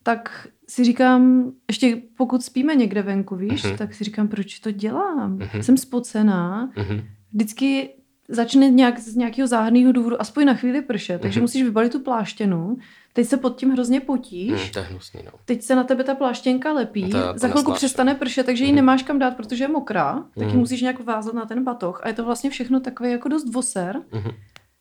[0.02, 3.76] tak si říkám, ještě pokud spíme někde venku, víš, mm-hmm.
[3.76, 5.38] tak si říkám, proč to dělám?
[5.38, 5.60] Mm-hmm.
[5.60, 7.04] Jsem spocená, mm-hmm.
[7.32, 7.90] vždycky
[8.28, 11.42] začne nějak z nějakého záhadného důvodu aspoň na chvíli pršet, takže mm-hmm.
[11.42, 12.76] musíš vybalit tu pláštěnu,
[13.12, 15.30] teď se pod tím hrozně potíš, mm, to je hnusný, no.
[15.44, 18.76] teď se na tebe ta pláštěnka lepí, to za chvilku přestane pršet, takže ji mhm.
[18.76, 20.58] nemáš kam dát, protože je mokrá, tak ji mhm.
[20.58, 24.02] musíš nějak vázat na ten batoh a je to vlastně všechno takové jako dost voser.
[24.12, 24.34] Mm-hmm.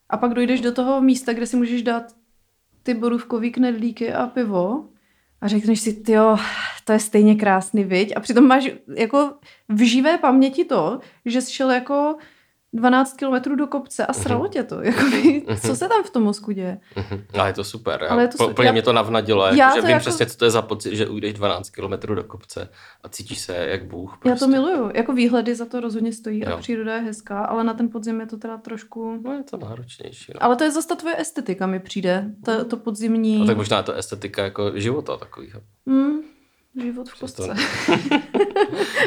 [0.10, 2.04] A pak dojdeš do toho místa, kde si můžeš dát
[2.84, 4.86] ty borůvkový knedlíky a pivo
[5.42, 6.38] a řekneš si, jo,
[6.86, 8.14] to je stejně krásný, viď?
[8.16, 9.34] A přitom máš jako
[9.70, 12.16] v živé paměti to, že jsi šel jako
[12.74, 14.82] 12 kilometrů do kopce a sralo tě to.
[14.82, 16.80] Jakoby, co se tam v tom mozku děje?
[17.34, 18.08] Ale je to super.
[18.10, 18.52] Ale je to super.
[18.52, 19.46] Úplně já, mě to navnadilo.
[19.46, 20.00] Jako, já že vím jako...
[20.00, 22.70] přesně, co to je za pocit, že ujdeš 12 kilometrů do kopce
[23.04, 24.10] a cítíš se jak Bůh.
[24.10, 24.30] Prostě.
[24.30, 24.52] Já to prostě.
[24.52, 24.92] miluju.
[24.96, 26.54] Jako výhledy za to rozhodně stojí jo.
[26.54, 29.22] a příroda je hezká, ale na ten podzim je to teda trošku...
[29.24, 30.32] No je to náročnější.
[30.36, 30.44] No.
[30.44, 32.32] Ale to je zase ta tvoje estetika mi přijde.
[32.46, 33.40] To, to podzimní...
[33.40, 35.62] No, tak možná je to estetika jako života takového.
[35.86, 36.20] Mm,
[36.76, 37.48] Život v kostce.
[37.48, 37.54] To...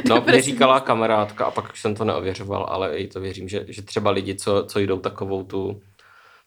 [0.08, 3.64] no, mě říkala kamarádka, a pak už jsem to neověřoval, ale i to věřím, že,
[3.68, 5.80] že třeba lidi, co, co jdou takovou tu,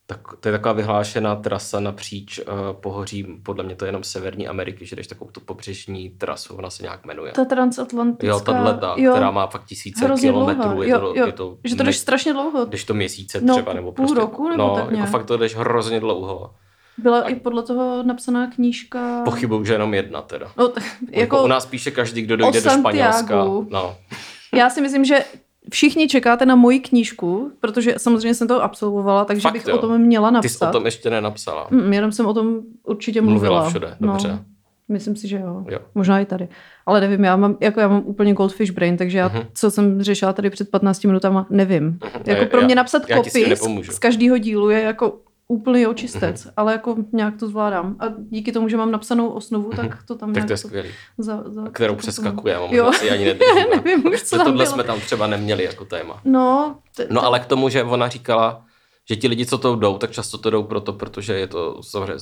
[0.07, 4.47] tak to je taková vyhlášená trasa napříč uh, pohoří, podle mě to je jenom Severní
[4.47, 7.31] Ameriky, že jdeš takovou tu pobřežní trasu, ona se nějak jmenuje.
[7.31, 8.27] Ta transatlantická.
[8.27, 10.81] Jo, tahle ta, jo, která má fakt tisíce kilometrů.
[10.81, 12.65] Je to, jo, je to, že to jdeš strašně dlouho.
[12.65, 15.09] Jdeš to měsíce no, třeba, nebo půl prostě, roku, nebo no, tak jako nějak.
[15.09, 16.53] fakt to jdeš hrozně dlouho.
[16.97, 19.21] Byla i podle toho napsaná knížka...
[19.25, 20.47] Pochybuju, že jenom jedna teda.
[20.57, 20.73] No,
[21.11, 23.35] jako u nás píše každý, kdo dojde do Španělska.
[23.69, 23.95] No.
[24.53, 25.25] Já si myslím, že
[25.71, 29.75] všichni čekáte na moji knížku, protože samozřejmě jsem to absolvovala, takže Fakt, bych jo.
[29.75, 30.49] o tom měla napsat.
[30.49, 31.67] Ty jsi o tom ještě nenapsala.
[31.71, 33.39] Mm, jenom jsem o tom určitě mluvila.
[33.39, 34.27] Mluvila všude, dobře.
[34.27, 34.39] No.
[34.89, 35.65] Myslím si, že jo.
[35.69, 35.79] jo.
[35.95, 36.47] Možná i tady.
[36.85, 39.45] Ale nevím, já mám, jako já mám úplně goldfish brain, takže já, uh-huh.
[39.53, 41.99] co jsem řešila tady před 15 minutama, nevím.
[41.99, 42.21] Uh-huh.
[42.25, 43.33] Jako pro mě napsat kopis
[43.91, 46.53] z každého dílu je jako úplný očistec, mm-hmm.
[46.57, 47.95] ale jako nějak to zvládám.
[47.99, 49.99] A díky tomu, že mám napsanou osnovu, tak mhm.
[50.07, 50.89] to tam Tak to je skvělý.
[51.17, 53.65] Za, za, Kterou přeskakujeme, možná si ani nedržíme.
[53.75, 54.65] Nevím už, co Tohle bylo.
[54.65, 56.21] jsme tam třeba neměli jako téma.
[56.25, 58.65] No, t- no ale k tomu, že ona říkala,
[59.09, 61.81] že ti lidi, co to jdou, tak často to jdou proto, protože je to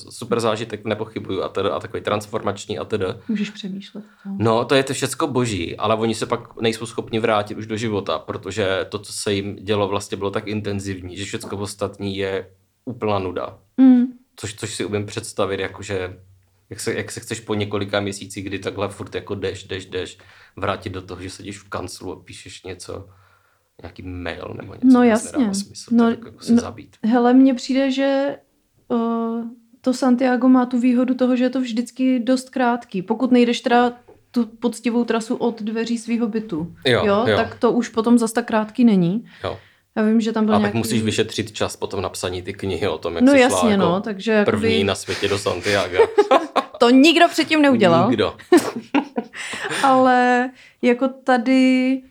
[0.10, 3.18] super zážitek, nepochybuju, a, teda, a takový transformační a teda.
[3.28, 4.04] Můžeš přemýšlet.
[4.26, 4.36] No.
[4.40, 7.78] no, to je to všecko boží, ale oni se pak nejsou schopni vrátit už do
[7.78, 12.48] života, protože to, co se jim dělo, vlastně bylo tak intenzivní, že všecko ostatní je
[12.86, 13.60] úplná nuda.
[13.78, 14.06] Mm.
[14.36, 16.18] Což, což si umím představit, jakože
[16.70, 20.18] jak se, jak se chceš po několika měsících, kdy takhle furt jako jdeš, jdeš, jdeš,
[20.56, 23.10] vrátit do toho, že sedíš v kanclu a píšeš něco,
[23.82, 24.88] nějaký mail nebo něco.
[24.88, 25.54] No jasně.
[25.54, 26.98] Smysl, no, jako se no, zabít.
[27.04, 28.38] Hele, mně přijde, že
[28.88, 29.44] uh,
[29.82, 33.02] to Santiago má tu výhodu toho, že je to vždycky dost krátký.
[33.02, 33.94] Pokud nejdeš teda
[34.32, 36.76] tu poctivou trasu od dveří svého bytu.
[36.86, 37.24] Jo, jo.
[37.36, 39.26] Tak to už potom zas tak krátký není.
[39.44, 39.60] Jo.
[39.98, 40.72] Já vím, že tam byl A nějaký...
[40.74, 43.70] tak musíš vyšetřit čas potom napsaní ty knihy o tom, jak No jsi jasně, šla
[43.70, 44.58] jako no, takže jakoby...
[44.58, 45.98] první na světě do Santiago.
[46.80, 48.08] To nikdo předtím neudělal.
[48.10, 48.36] Nikdo.
[49.84, 50.50] Ale
[50.82, 52.02] jako tady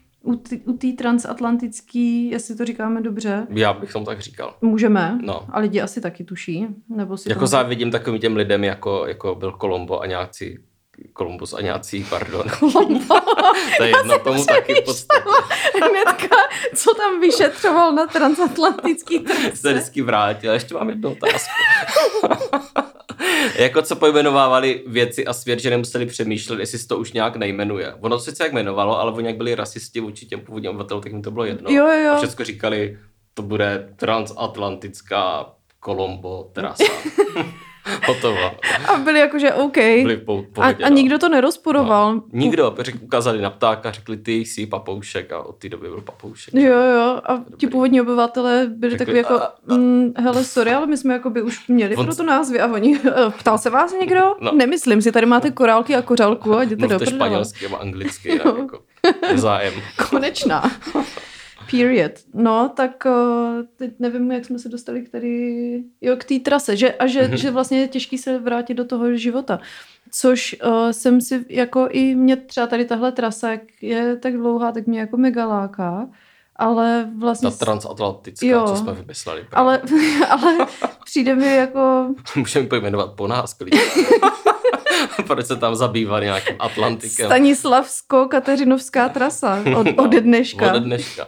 [0.64, 4.55] u té transatlantický, jestli to říkáme dobře, Já bych tom tak říkal.
[4.61, 5.18] můžeme.
[5.22, 5.47] No.
[5.53, 6.66] A lidi asi taky tuší.
[6.89, 7.47] Nebo si Jako to...
[7.47, 10.59] závidím takovým těm lidem, jako, jako byl Kolombo a nějací
[11.12, 12.42] Kolumbus a nějací, pardon.
[13.76, 15.22] to je jedno, tomu taky podstatě.
[15.74, 16.36] Hnedka,
[16.76, 19.72] co tam vyšetřoval na transatlantický Se trase.
[19.72, 20.53] vždycky vrátil.
[20.53, 21.51] Ještě mám jednu otázku.
[23.59, 27.95] jako co pojmenovávali věci a svět, že nemuseli přemýšlet, jestli se to už nějak nejmenuje.
[28.01, 31.22] Ono sice jak jmenovalo, ale oni jak byli rasisti vůči těm původním obyvatelům, tak jim
[31.22, 31.70] to bylo jedno.
[31.70, 32.12] Jo, jo.
[32.12, 32.99] A všechno říkali,
[33.34, 35.47] to bude transatlantická
[35.80, 36.84] Kolombo trasa.
[38.07, 38.51] Hotovo.
[38.95, 39.76] A byli jakože OK.
[39.76, 40.95] Byli po, A, pohodě, a no.
[40.97, 42.22] nikdo to nerozporoval.
[42.32, 46.55] Nikdo, řek, ukázali na ptáka, řekli ty jsi papoušek a od té doby byl papoušek.
[46.55, 50.72] Jo, jo, a ti původní obyvatelé byli Řekli, takový jako, a- a- mm, hele, sorry,
[50.72, 53.59] ale my jsme jako by už měli On- pro to názvy a oni, "Eh, ptal
[53.59, 54.35] se vás někdo?
[54.41, 54.53] No.
[54.53, 57.18] Nemyslím si, tady máte korálky a kořálku a jděte do Mluvte prdele.
[57.18, 58.57] španělsky a anglicky, Jo.
[58.59, 58.78] jako
[59.32, 59.74] nezájem.
[60.11, 60.70] Konečná.
[61.71, 62.12] Period.
[62.35, 63.12] No, tak uh,
[63.77, 67.23] teď nevím, jak jsme se dostali k tady, jo, k té trase, že, a že,
[67.29, 67.37] Mhm.
[67.37, 69.61] že vlastně je těžký se vrátit do toho života.
[70.11, 74.73] Což uh, jsem si, jako i mě třeba tady tahle trasa, jak je tak dlouhá,
[74.73, 76.09] tak mě jako mega láká,
[76.57, 77.51] ale vlastně...
[77.51, 78.65] Ta transatlantická, Jo.
[78.69, 79.47] co jsme vymysleli.
[79.53, 79.81] ale,
[80.29, 80.67] ale
[81.05, 83.81] přijde mi jako, Můžeme pojmenovat po nás klidně.
[85.27, 87.27] Proč se tam zabývat nějakým Atlantikem?
[87.27, 90.73] Stanislavsko-Kateřinovská trasa od, ode dneška.
[90.75, 91.27] Od dneška.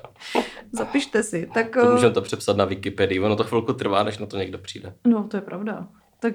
[0.73, 1.49] Zapište si.
[1.55, 3.21] Tak, To uh, můžeme to přepsat na Wikipedii.
[3.21, 4.93] Ono to chvilku trvá, než na to někdo přijde.
[5.07, 5.89] No, to je pravda.
[6.21, 6.35] Tak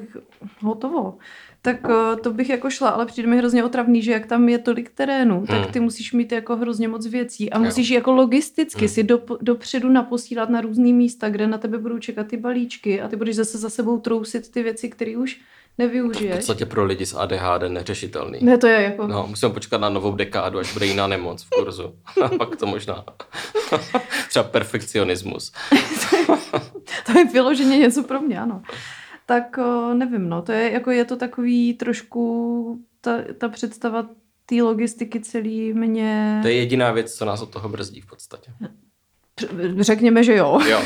[0.61, 1.17] hotovo.
[1.61, 4.57] Tak eh, to bych jako šla, ale přijde mi hrozně otravný, že jak tam je
[4.57, 5.47] tolik terénů, Hmm.
[5.47, 7.63] tak ty musíš mít jako hrozně moc věcí a Jo.
[7.63, 8.87] musíš jako logisticky Hmm.
[8.89, 13.07] si do, dopředu naposílat na různý místa, kde na tebe budou čekat ty balíčky a
[13.07, 15.39] ty budeš zase za sebou trousit ty věci, které už
[15.75, 16.35] V nevyužiješ.
[16.35, 18.39] podstatě pro lidi s ADHD neřešitelný.
[18.41, 19.07] Ne, to je jako...
[19.07, 21.95] No, musíme počkat na novou dekádu, až bude jiná nemoc v kurzu.
[22.25, 23.05] A pak to možná.
[24.29, 25.51] Třeba perfekcionismus.
[27.05, 28.61] To je vyloženě něco pro mě, ano.
[29.25, 29.57] Tak
[29.93, 34.09] nevím, no, to je jako je to takový trošku ta, ta představa
[34.45, 36.39] té logistiky celý mě...
[36.41, 38.51] To je jediná věc, co nás od toho brzdí v podstatě.
[39.79, 40.59] Řekněme, že jo.
[40.69, 40.81] Jo,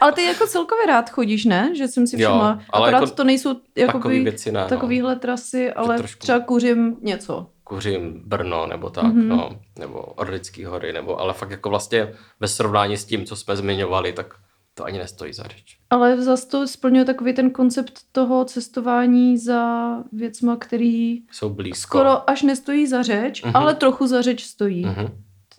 [0.00, 1.72] Ale ty jako celkově rád chodíš, ne?
[1.76, 2.60] Že jsem si Jo, všimla.
[2.70, 4.60] ale Akorát jako to nejsou jakoby, věci ne.
[4.62, 4.68] No.
[4.68, 7.46] takovýhle trasy, ale trošku- třeba kuřím něco.
[7.64, 9.28] Kuřím Brno nebo tak, Mhm.
[9.28, 13.56] no, nebo Orlický hory, nebo, ale fakt jako vlastně ve srovnání s tím, co jsme
[13.56, 14.34] zmiňovali, tak
[14.74, 15.78] to ani nestojí za řeč.
[15.90, 21.80] Ale zase to splňuje takový ten koncept toho cestování za věcma, který Jsou blízko.
[21.98, 23.56] skoro až nestojí za řeč, Mhm.
[23.56, 24.84] ale trochu za řeč stojí.
[24.84, 25.08] Mhm.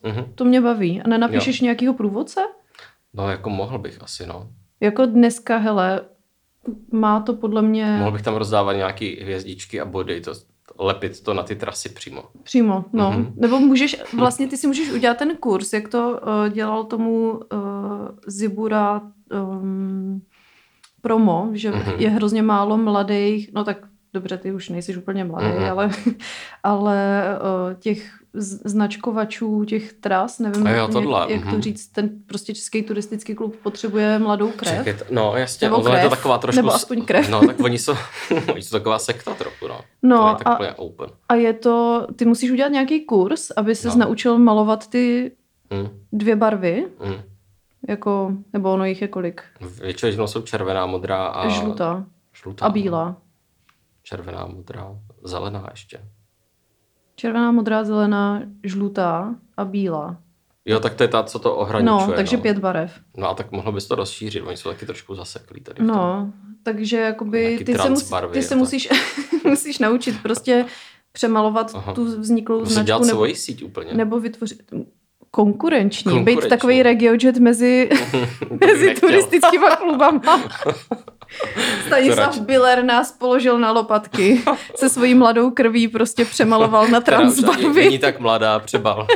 [0.04, 0.26] Mhm.
[0.36, 1.02] To mě baví.
[1.02, 2.42] A nenapíšeš nějakýho průvodce?
[3.18, 4.48] No jako mohl bych asi, no.
[4.80, 6.02] Jako dneska, hele,
[6.92, 10.32] má to podle mě Mohl bych tam rozdávat nějaký hvězdičky a body, to,
[10.80, 12.24] lepit to na ty trasy přímo.
[12.44, 13.12] Přímo, no.
[13.12, 13.24] Mhm.
[13.24, 13.34] Mm-hmm.
[13.36, 17.40] Nebo můžeš, vlastně ty si můžeš udělat ten kurz, jak to uh, dělal tomu uh,
[18.28, 19.02] Zibura
[19.34, 20.22] um,
[21.02, 21.80] promo, že Mhm.
[21.82, 21.96] mm-hmm.
[22.00, 23.78] je hrozně málo mladých, no tak
[24.14, 25.58] dobře, ty už nejsi úplně mladý, Mhm.
[25.58, 25.72] mm-hmm.
[25.72, 25.90] ale,
[26.64, 28.12] ale uh, těch
[28.42, 31.62] značkovačů, těch tras, nevím, A jo, jak, tohle, jak to mhm.
[31.62, 34.86] říct, ten prostě český turistický klub potřebuje mladou krev.
[34.86, 36.56] Čekaj, no jasně, Nebo ono je to krev, taková trošku...
[36.56, 37.30] nebo aspoň krev.
[37.30, 37.94] No tak oni jsou,
[38.54, 39.80] oni jsou taková sekta trochu, no.
[40.04, 41.10] No, to a- open.
[41.30, 44.06] A je to, ty musíš udělat nějaký kurz, aby ses No.
[44.06, 45.32] naučil malovat ty
[45.72, 47.22] Mm, dvě barvy, mm.
[47.90, 49.42] jako, nebo ono jich je kolik?
[49.82, 51.48] Většinou jsou červená, modrá a...
[51.48, 52.06] Žlutá
[52.42, 52.74] žlutá a no.
[52.74, 53.18] bílá.
[54.04, 56.02] Červená, modrá, zelená ještě.
[57.20, 60.18] Červená, modrá, zelená, žlutá a bílá.
[60.66, 62.08] Jo, tak to je ta, co to ohraničuje.
[62.08, 62.42] No, takže no.
[62.42, 63.00] pět barev.
[63.18, 65.84] No a tak mohlo bys to rozšířit, oni jsou taky trošku zaseklí tady.
[65.84, 65.96] v tom.
[65.96, 68.58] No, takže jakoby Nějaký ty se, mus, transbarvy ty se tak.
[68.58, 68.90] musíš,
[69.46, 70.66] musíš naučit prostě
[71.12, 71.94] přemalovat Aha.
[71.94, 73.94] tu vzniklou Musí značku dělat nebo, svoji síť úplně.
[73.94, 74.64] nebo vytvořit
[75.38, 76.50] konkurenční, být Konkurenční.
[76.50, 77.90] takový regiojet mezi,
[78.68, 79.10] mezi nechtěl.
[79.10, 80.22] turistickýma klubama.
[81.88, 82.40] Stanislav.
[82.40, 84.42] Biller nás položil na lopatky,
[84.76, 87.84] se svojí mladou krví prostě přemaloval na transbarvy.
[87.86, 89.08] Není tak mladá, přebal.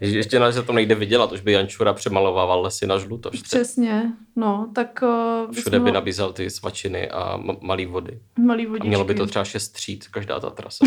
[0.00, 3.30] Ještě na, že to nejde vydělat, už by Jančura přemalovával lesy na žluto.
[3.34, 3.42] štře.
[3.42, 4.02] Přesně,
[4.36, 5.00] no, tak
[5.46, 8.18] uh, Všude by nabízel ty svačiny a malý vody.
[8.38, 8.88] malý A vodičky.
[8.88, 10.84] mělo by to třeba šest tříd, každá ta trasa.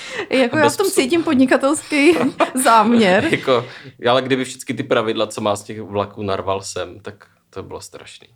[0.30, 2.12] Jako já v tom cítím podnikatelský
[2.64, 3.24] záměr.
[3.30, 3.66] jako,
[4.10, 7.80] ale kdyby všechny ty pravidla, co má z těch vlaků, narval sem, tak to bylo
[7.80, 8.28] strašný.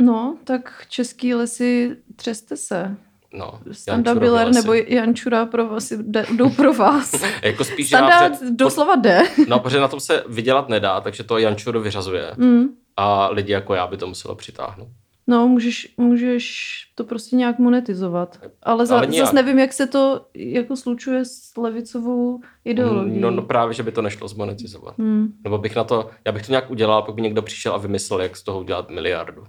[0.00, 2.96] No, tak český lesy, třeste se.
[3.32, 7.14] No, Standa Biller nebo Jančura pro vás, jde- jdou pro vás.
[7.42, 9.22] Jako spíš Standa před- doslova jde.
[9.48, 12.32] No, protože na tom se vydělat nedá, takže to Jančuru vyřazuje.
[12.36, 12.64] Mm.
[12.96, 14.88] A lidi jako já by to muselo přitáhnout.
[15.26, 18.38] No, můžeš, můžeš to prostě nějak monetizovat.
[18.62, 23.20] Ale, za, Ale zase nevím, jak se to jako slučuje s levicovou ideologií.
[23.20, 24.98] No, no právě, že by to nešlo zmonetizovat.
[24.98, 25.32] Hmm.
[25.44, 28.20] Nebo bych na to, já bych to nějak udělal, pak by někdo přišel a vymyslel,
[28.22, 29.44] jak z toho udělat miliardu.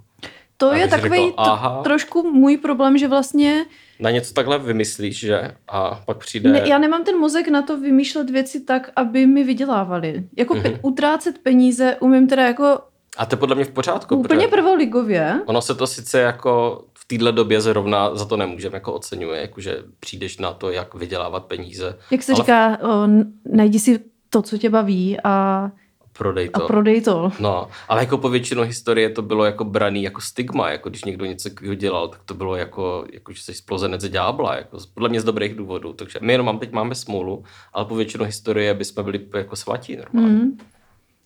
[0.56, 1.82] To Já je takový řekl, aha.
[1.82, 3.64] trošku můj problém, že vlastně
[4.00, 5.54] Na něco takhle vymyslíš, že?
[5.68, 6.50] A pak přijde...
[6.52, 10.24] ne, já nemám ten mozek na to vymýšlet věci tak, aby mi vydělávali.
[10.36, 10.78] Jako pe- Mhm.
[10.82, 12.78] utrácet peníze umím teda jako
[13.16, 14.16] A to je podle mě v pořádku.
[14.16, 15.40] úplně prvoligově.
[15.46, 19.76] Ono se to sice jako v téhle době zrovna za to nemůžeme jako oceňuje, jakože
[20.00, 21.98] přijdeš na to, jak vydělávat peníze.
[22.10, 23.08] Jak se Ale- říká, o,
[23.52, 24.00] najdi si
[24.30, 25.70] to, co tě baví a,
[26.18, 26.66] Prodej a to.
[26.66, 27.32] prodej to.
[27.40, 31.24] No, ale jako po většinu historie to bylo jako braný jako stigma, jako když někdo
[31.24, 35.20] něco dělal, tak to bylo jako, jako že jsi splozenec ďábla, jako z- podle mě
[35.20, 35.92] z dobrých důvodů.
[35.92, 39.96] Takže my jenom mám, teď máme smůlu, ale po většinu historie bychom byli jako svatí
[39.96, 40.36] normálně.
[40.38, 40.58] Hmm.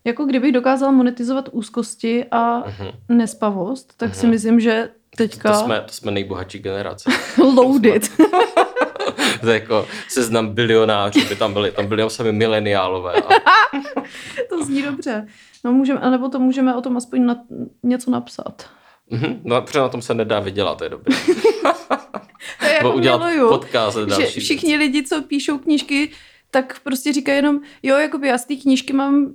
[0.07, 2.89] Jako kdybych dokázal monetizovat úzkosti a Mhm.
[3.09, 7.11] nespavost, tak si myslím, že teďka To jsme, to jsme nejbohatší generace.
[7.39, 8.03] loaded.
[9.41, 13.13] to je jako seznam bilionářů, by tam byli, tam byli sami mileniálové.
[13.15, 13.29] A,
[14.51, 15.27] to zní dobře.
[15.65, 17.37] No můžeme, nebo to můžeme o tom aspoň na,
[17.83, 18.67] něco napsat.
[19.11, 21.17] Mhm, no, protože na tom se nedá vydělat, to je dobré.
[22.59, 26.11] To je jako udělat miluju, podcast že všichni lidi, co píšou knížky,
[26.51, 29.35] tak prostě říkají jenom, jo, jakoby já z té knížky mám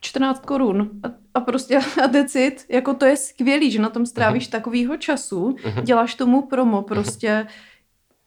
[0.00, 4.46] 14 korun a, a prostě a decit, jako to je skvělý, že na tom strávíš
[4.48, 5.84] takovýho času, Mhm.
[5.84, 7.46] děláš tomu promo, prostě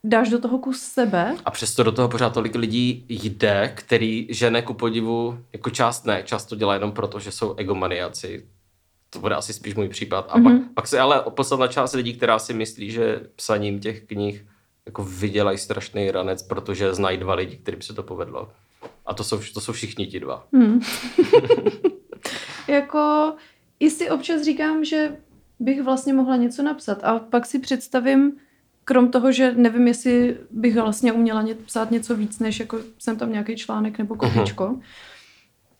[0.03, 1.35] dáš do toho kus sebe.
[1.45, 6.23] A přesto do toho pořád tolik lidí jde, který žene ku podivu, jako část ne,
[6.25, 8.45] část to dělá jenom proto, že jsou egomaniaci.
[9.09, 10.27] To bude asi spíš můj případ.
[10.29, 10.59] A Mhm.
[10.61, 14.45] pak, pak se ale podstatná část lidí, která si myslí, že psaním těch knih
[14.85, 18.49] jako vydělají strašný ranec, protože znají dva lidi, kterým se to povedlo.
[19.05, 20.47] A to jsou, to jsou všichni ti dva.
[20.53, 20.81] Hmm.
[22.67, 23.33] jako,
[23.79, 25.17] i si občas říkám, že
[25.59, 28.33] bych vlastně mohla něco napsat a pak si představím,
[28.83, 33.17] krom toho, že nevím, jestli bych vlastně uměla ně, psát něco víc, než jako jsem
[33.17, 34.79] tam nějaký článek nebo kopičko.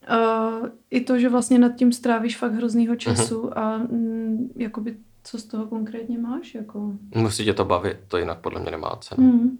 [0.09, 5.37] Uh, I to, že vlastně nad tím strávíš fakt hroznýho času a mm, jakoby co
[5.37, 6.55] z toho konkrétně máš?
[6.55, 6.91] Jako?
[7.15, 9.31] Musí tě to bavit, to jinak podle mě nemá cenu.
[9.31, 9.57] Hmm.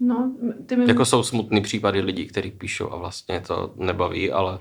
[0.00, 0.32] No,
[0.66, 0.84] ty mi...
[0.88, 4.58] Jako jsou smutný případy lidí, kteří píšou a vlastně to nebaví, ale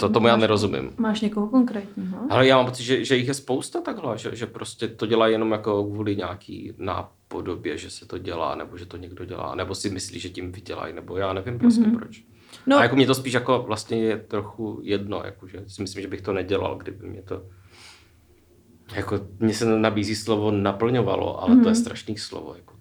[0.00, 0.92] to tomu já Máš- nerozumím.
[0.98, 2.18] Máš někoho konkrétního?
[2.30, 5.28] Ale já mám pocit, že, že jich je spousta takhle, že, že prostě to dělá
[5.28, 9.74] jenom jako kvůli nějaký nápodobě, že se to dělá, nebo že to někdo dělá, nebo
[9.74, 11.90] si myslí, že tím vydělají, nebo já nevím prostě Mhm.
[11.92, 11.98] mm-hmm.
[11.98, 12.22] proč.
[12.66, 16.02] No, A jako mě to spíš jako vlastně je trochu jedno, jako že si myslím,
[16.02, 17.42] že bych to nedělal, kdyby mě to
[18.94, 21.62] jako mně se nabízí slovo naplňovalo, ale mm-hmm.
[21.62, 22.75] to je strašný slovo, jako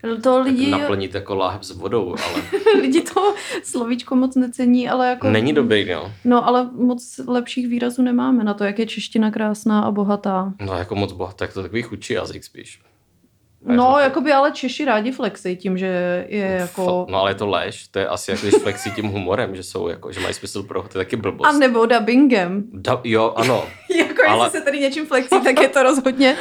[0.00, 0.70] to je, to lidi...
[0.70, 2.42] jako naplnit jako láhev s vodou, ale
[2.80, 5.30] lidi to slovíčko moc necení, ale jako...
[5.30, 6.12] není dobrý, no.
[6.24, 10.52] No, ale moc lepších výrazů nemáme na to, jak je čeština krásná a bohatá.
[10.60, 12.80] No jako moc bohatý, tak to takový chudší jazyk spíš.
[13.66, 17.06] No, jakoby ale Češi rádi flexej tím, že je jako...
[17.10, 19.88] No ale je to lež, to je asi jako když flexí tím humorem, že jsou
[19.88, 21.46] jako, že mají smysl pro to je taky blbost.
[21.48, 22.64] A nebo dubbingem.
[22.72, 23.64] Da, jo, ano.
[23.98, 26.36] jako Ale- jestli se tady něčím flexí, tak je to rozhodně...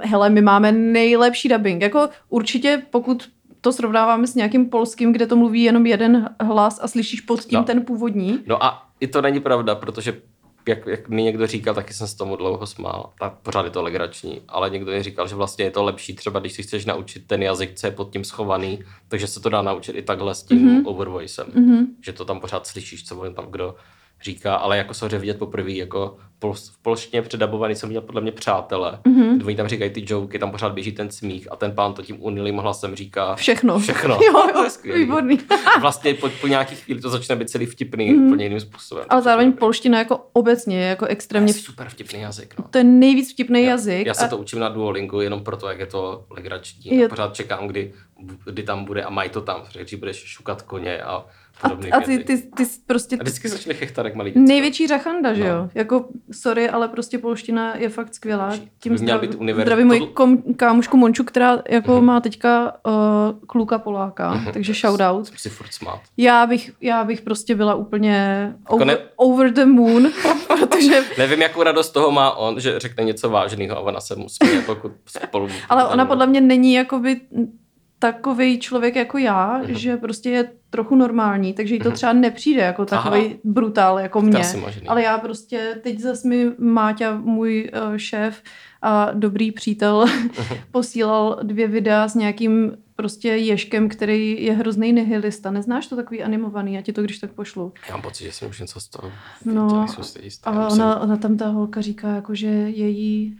[0.00, 1.82] Hele, my máme nejlepší dubbing.
[1.82, 3.28] Jako určitě, pokud
[3.60, 7.58] to srovnáváme s nějakým polským, kde to mluví jenom jeden hlas a slyšíš pod tím
[7.58, 7.64] No.
[7.64, 8.38] ten původní.
[8.46, 10.20] No a i to není pravda, protože
[10.68, 13.82] jak, jak mi někdo říkal, taky jsem se tomu dlouho smál, tak pořád je to
[13.82, 17.26] legrační, ale někdo mi říkal, že vlastně je to lepší třeba, když si chceš naučit
[17.26, 20.42] ten jazyk, co je pod tím schovaný, takže se to dá naučit i takhle s
[20.42, 20.78] tím Mhm.
[20.82, 20.88] mm-hmm.
[20.88, 21.86] overvoicem, Mhm.
[22.04, 23.74] že to tam pořád slyšíš, co on tam kdo
[24.22, 28.32] říká, ale jako samozřejmě vidět poprvé, jako pol, v polštině předabovaný jsem viděl podle mě
[28.32, 29.22] přátelé, Mhm.
[29.38, 29.46] mm-hmm.
[29.46, 32.16] oni tam říkají ty joky, tam pořád běží ten smích a ten pán to tím
[32.24, 33.78] unilým hlasem říká Všechno.
[33.78, 34.18] Všechno.
[34.26, 35.38] Jo, To je jo, výborný.
[35.80, 38.26] Vlastně po, po nějaký chvíli to začne být celý vtipný mm.
[38.26, 39.04] úplně jiným způsobem.
[39.08, 41.52] Ale zároveň To polština jako obecně je jako je extrémně...
[41.52, 42.54] super vtipný jazyk.
[42.58, 42.64] No.
[42.70, 44.06] To je nejvíc vtipný jazyk.
[44.06, 46.96] Já se a- to učím na Duolingu jenom proto, jak je to legrační.
[46.96, 47.92] Je- A pořád čekám, kdy,
[48.44, 51.24] kdy tam bude a mají to tam, když budeš šukat koně a
[51.62, 54.40] A, a ty, ty, ty prostě A vždycky začali chechtat, jak malý děcka.
[54.48, 55.48] největší řachanda, že No.
[55.48, 55.68] jo?
[55.74, 58.52] Jako, sorry, ale prostě polština je fakt skvělá.
[58.80, 62.04] Tím zdrav, být univer- zdravím moji kom, kámošku Monču, která jako Mhm.
[62.04, 62.92] má teďka uh,
[63.46, 64.52] kluka Poláka, Mhm.
[64.52, 65.18] takže shoutout.
[65.18, 66.00] Musím si furt smát.
[66.16, 70.10] Já bych, já bych prostě byla úplně over, ne- over the moon,
[70.46, 74.28] protože Nevím, jakou radost toho má on, že řekne něco vážného a ona se mu
[74.28, 75.48] směje, pokud spolu...
[75.68, 77.20] Ale ona podle mě není jakoby
[77.98, 79.74] takový člověk jako já, Mhm.
[79.74, 84.42] že prostě je trochu normální, takže jí to třeba nepřijde jako takový brutál jako mě.
[84.88, 88.42] Ale já prostě, teď zase mi Máťa, můj uh, šéf
[88.82, 90.06] a dobrý přítel,
[90.70, 95.50] posílal dvě videa s nějakým prostě ježkem, který je hrozný nihilista.
[95.50, 96.74] Neznáš to takový animovaný?
[96.74, 97.72] Já ti to když tak pošlu.
[97.88, 99.12] Já mám pocit, že jsem už něco z toho
[99.44, 99.86] No,
[100.22, 100.44] jistý.
[100.44, 103.38] A Musím- ona, ona tam ta holka říká, jako, že je jí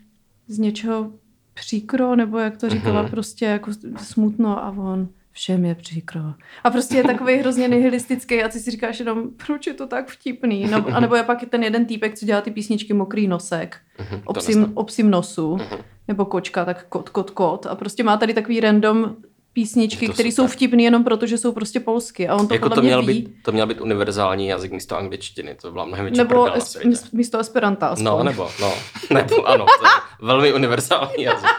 [0.48, 1.12] z něčeho
[1.60, 3.10] příkro, nebo jak to říkala, Mhm.
[3.10, 6.20] prostě jako smutno a on všem je příkro.
[6.64, 10.08] A prostě je takový hrozně nihilistický a ty si říkáš jenom, proč je to tak
[10.10, 10.66] vtipný?
[10.70, 13.76] No, a nebo je pak ten jeden týpek, co dělá ty písničky Mokrý nosek,
[14.10, 14.76] Mhm, o to psím, neznám.
[14.76, 15.78] o psím nosu, Mhm.
[16.08, 17.66] nebo kočka, tak kot, kot, kot.
[17.66, 19.16] A prostě má tady takový random
[19.56, 22.28] písničky, které jsou vtipný jenom proto, že jsou prostě polsky.
[22.28, 25.54] A on to jako to mě měl, být, to měl být univerzální jazyk místo angličtiny,
[25.62, 26.76] to byla mnohem větší Nebo es,
[27.12, 28.04] místo Esperanta aspoň.
[28.04, 28.74] No, nebo, no,
[29.12, 29.90] nebo, ano, to je
[30.20, 31.48] velmi univerzální jazyk.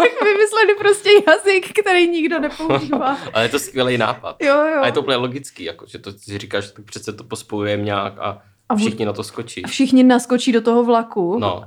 [0.00, 3.18] Jak vymysleli prostě jazyk, který nikdo nepoužívá.
[3.32, 4.36] Ale je to skvělý nápad.
[4.42, 4.82] Jo, jo.
[4.82, 7.82] A je to úplně logický, jako, že to si říkáš, že tak přece to pospojujeme
[7.82, 9.64] nějak a, A všichni na to skočí.
[9.64, 11.64] A všichni naskočí do toho vlaku No,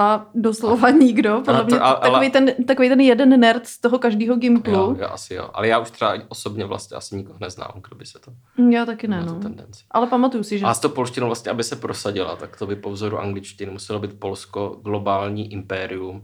[0.00, 1.42] a doslova nikdo.
[1.44, 4.72] Podle to- mě ale- takový, ten, takový ten jeden nerd z toho každého jo, gimplu.
[4.74, 5.50] jo, asi jo.
[5.54, 8.32] Ale já už třeba osobně vlastně asi nikoho neznám, kdo by se to
[8.70, 9.34] Já taky ne, no.
[9.34, 9.82] tendenci.
[9.90, 10.66] Ale pamatuju si, že...
[10.66, 13.98] A s tou polštinou vlastně, aby se prosadila, tak to by po vzoru angličtiny muselo
[13.98, 16.22] být Polsko globální impérium.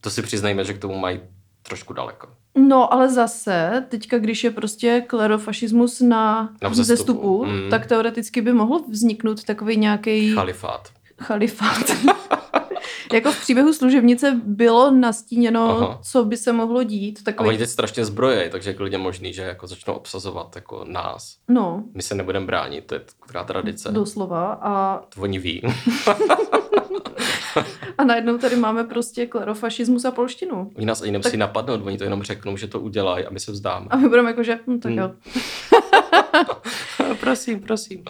[0.00, 1.20] To si přiznejme, že k tomu mají
[1.62, 2.28] trošku daleko.
[2.58, 6.82] No, ale zase, teďka, když je prostě klerofašismus na, Na vzestupu.
[6.94, 7.70] vzestupu, Mm.
[7.70, 10.88] tak teoreticky by mohl vzniknout takový nějaký Chalifát.
[11.20, 11.84] chalifát.
[13.12, 15.98] jako v příběhu služebnice bylo nastíněno, Aha.
[16.02, 17.18] co by se mohlo dít.
[17.18, 20.84] A Takový, oni teď strašně zbrojejí, takže je klidně možný, že jako začnou obsazovat jako
[20.88, 21.36] nás.
[21.48, 23.92] no, My se nebudeme bránit, to je taková tradice.
[23.92, 24.52] doslova.
[24.62, 25.62] A To oni ví.
[27.98, 30.70] A najednou tady máme prostě klerofašismus a polštinu.
[30.76, 33.52] Oni nás ani nemusí napadnout, oni to jenom řeknou, že to udělají a my se
[33.52, 33.86] vzdáme.
[33.90, 34.98] A my budeme jako, že hm, tak Hmm.
[35.00, 35.10] jo.
[37.20, 38.02] prosím, prosím.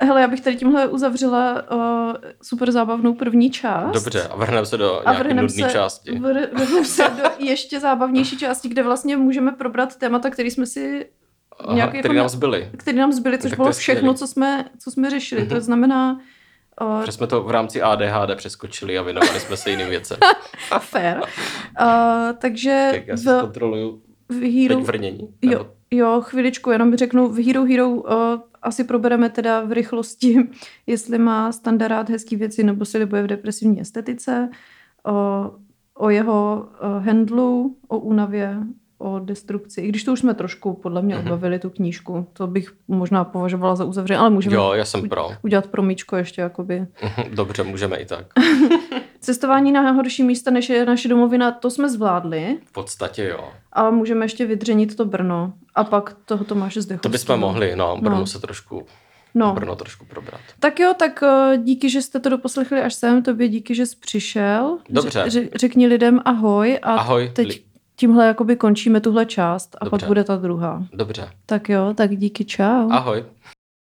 [0.00, 3.92] Hele, já bych tady tímhle uzavřela uh, super zábavnou první část.
[3.94, 6.10] Dobře, a vrhneme se do A nějaké nudné se, části.
[6.12, 11.06] vr- vrhneme se do ještě zábavnější části, kde vlastně můžeme probrat témata, který jsme si
[11.60, 12.70] Aha, nějak který jako nám zbyly.
[12.76, 15.40] který nám zbyly, což Tak bylo všechno, co jsme, co jsme řešili.
[15.40, 15.50] Mhm.
[15.50, 16.20] To znamená
[16.80, 20.18] uh, Že jsme to v rámci ADHD přeskočili a věnovali jsme se jiným věcem.
[20.78, 21.16] fair.
[21.18, 21.86] Uh,
[22.38, 24.76] takže Jak já si v, zkontroluju v Hero...
[24.76, 25.28] teď vrnění.
[25.42, 28.02] Jo, Nebo- jo, chviličku, jenom řeknu, v Hero Hero uh,
[28.62, 30.36] asi probereme teda v rychlosti,
[30.86, 34.50] jestli má standard hezký věci nebo si libuje v depresivní estetice,
[35.06, 35.50] o,
[35.94, 38.58] o jeho uh, handlu, o únavě,
[38.98, 39.80] o destrukci.
[39.80, 41.24] I když to už jsme trošku podle mě Mhm.
[41.24, 45.28] odbavili tu knížku, to bych možná považovala za uzavřené, ale můžeme Jo, já jsem pro.
[45.42, 46.86] udělat promíčko ještě jakoby.
[47.02, 48.26] Mhm, Dobře, můžeme i tak.
[49.20, 53.48] Cestování na horší místa, než je naše domovina, to jsme zvládli, V podstatě jo.
[53.72, 57.02] ale můžeme ještě vydřenit to Brno a pak toho Tomáše Zdechovského.
[57.12, 58.26] To bychom mohli, no, Brno No.
[58.26, 58.86] se trošku,
[59.34, 59.52] No.
[59.54, 60.40] Brno trošku probrat.
[60.60, 63.96] Tak jo, tak eh, díky, že jste to doposlechli až sem, tobě díky, že jsi
[64.00, 64.78] přišel.
[64.90, 65.24] Dobře.
[65.26, 67.60] Ř- řekni lidem ahoj a Ahoj, teď li-
[67.98, 69.90] tímhle jakoby končíme tuhle část a Dobře.
[69.98, 70.84] pak bude ta druhá.
[70.92, 71.30] Dobře.
[71.46, 72.90] Tak jo, tak díky, čau.
[72.90, 73.24] Ahoj.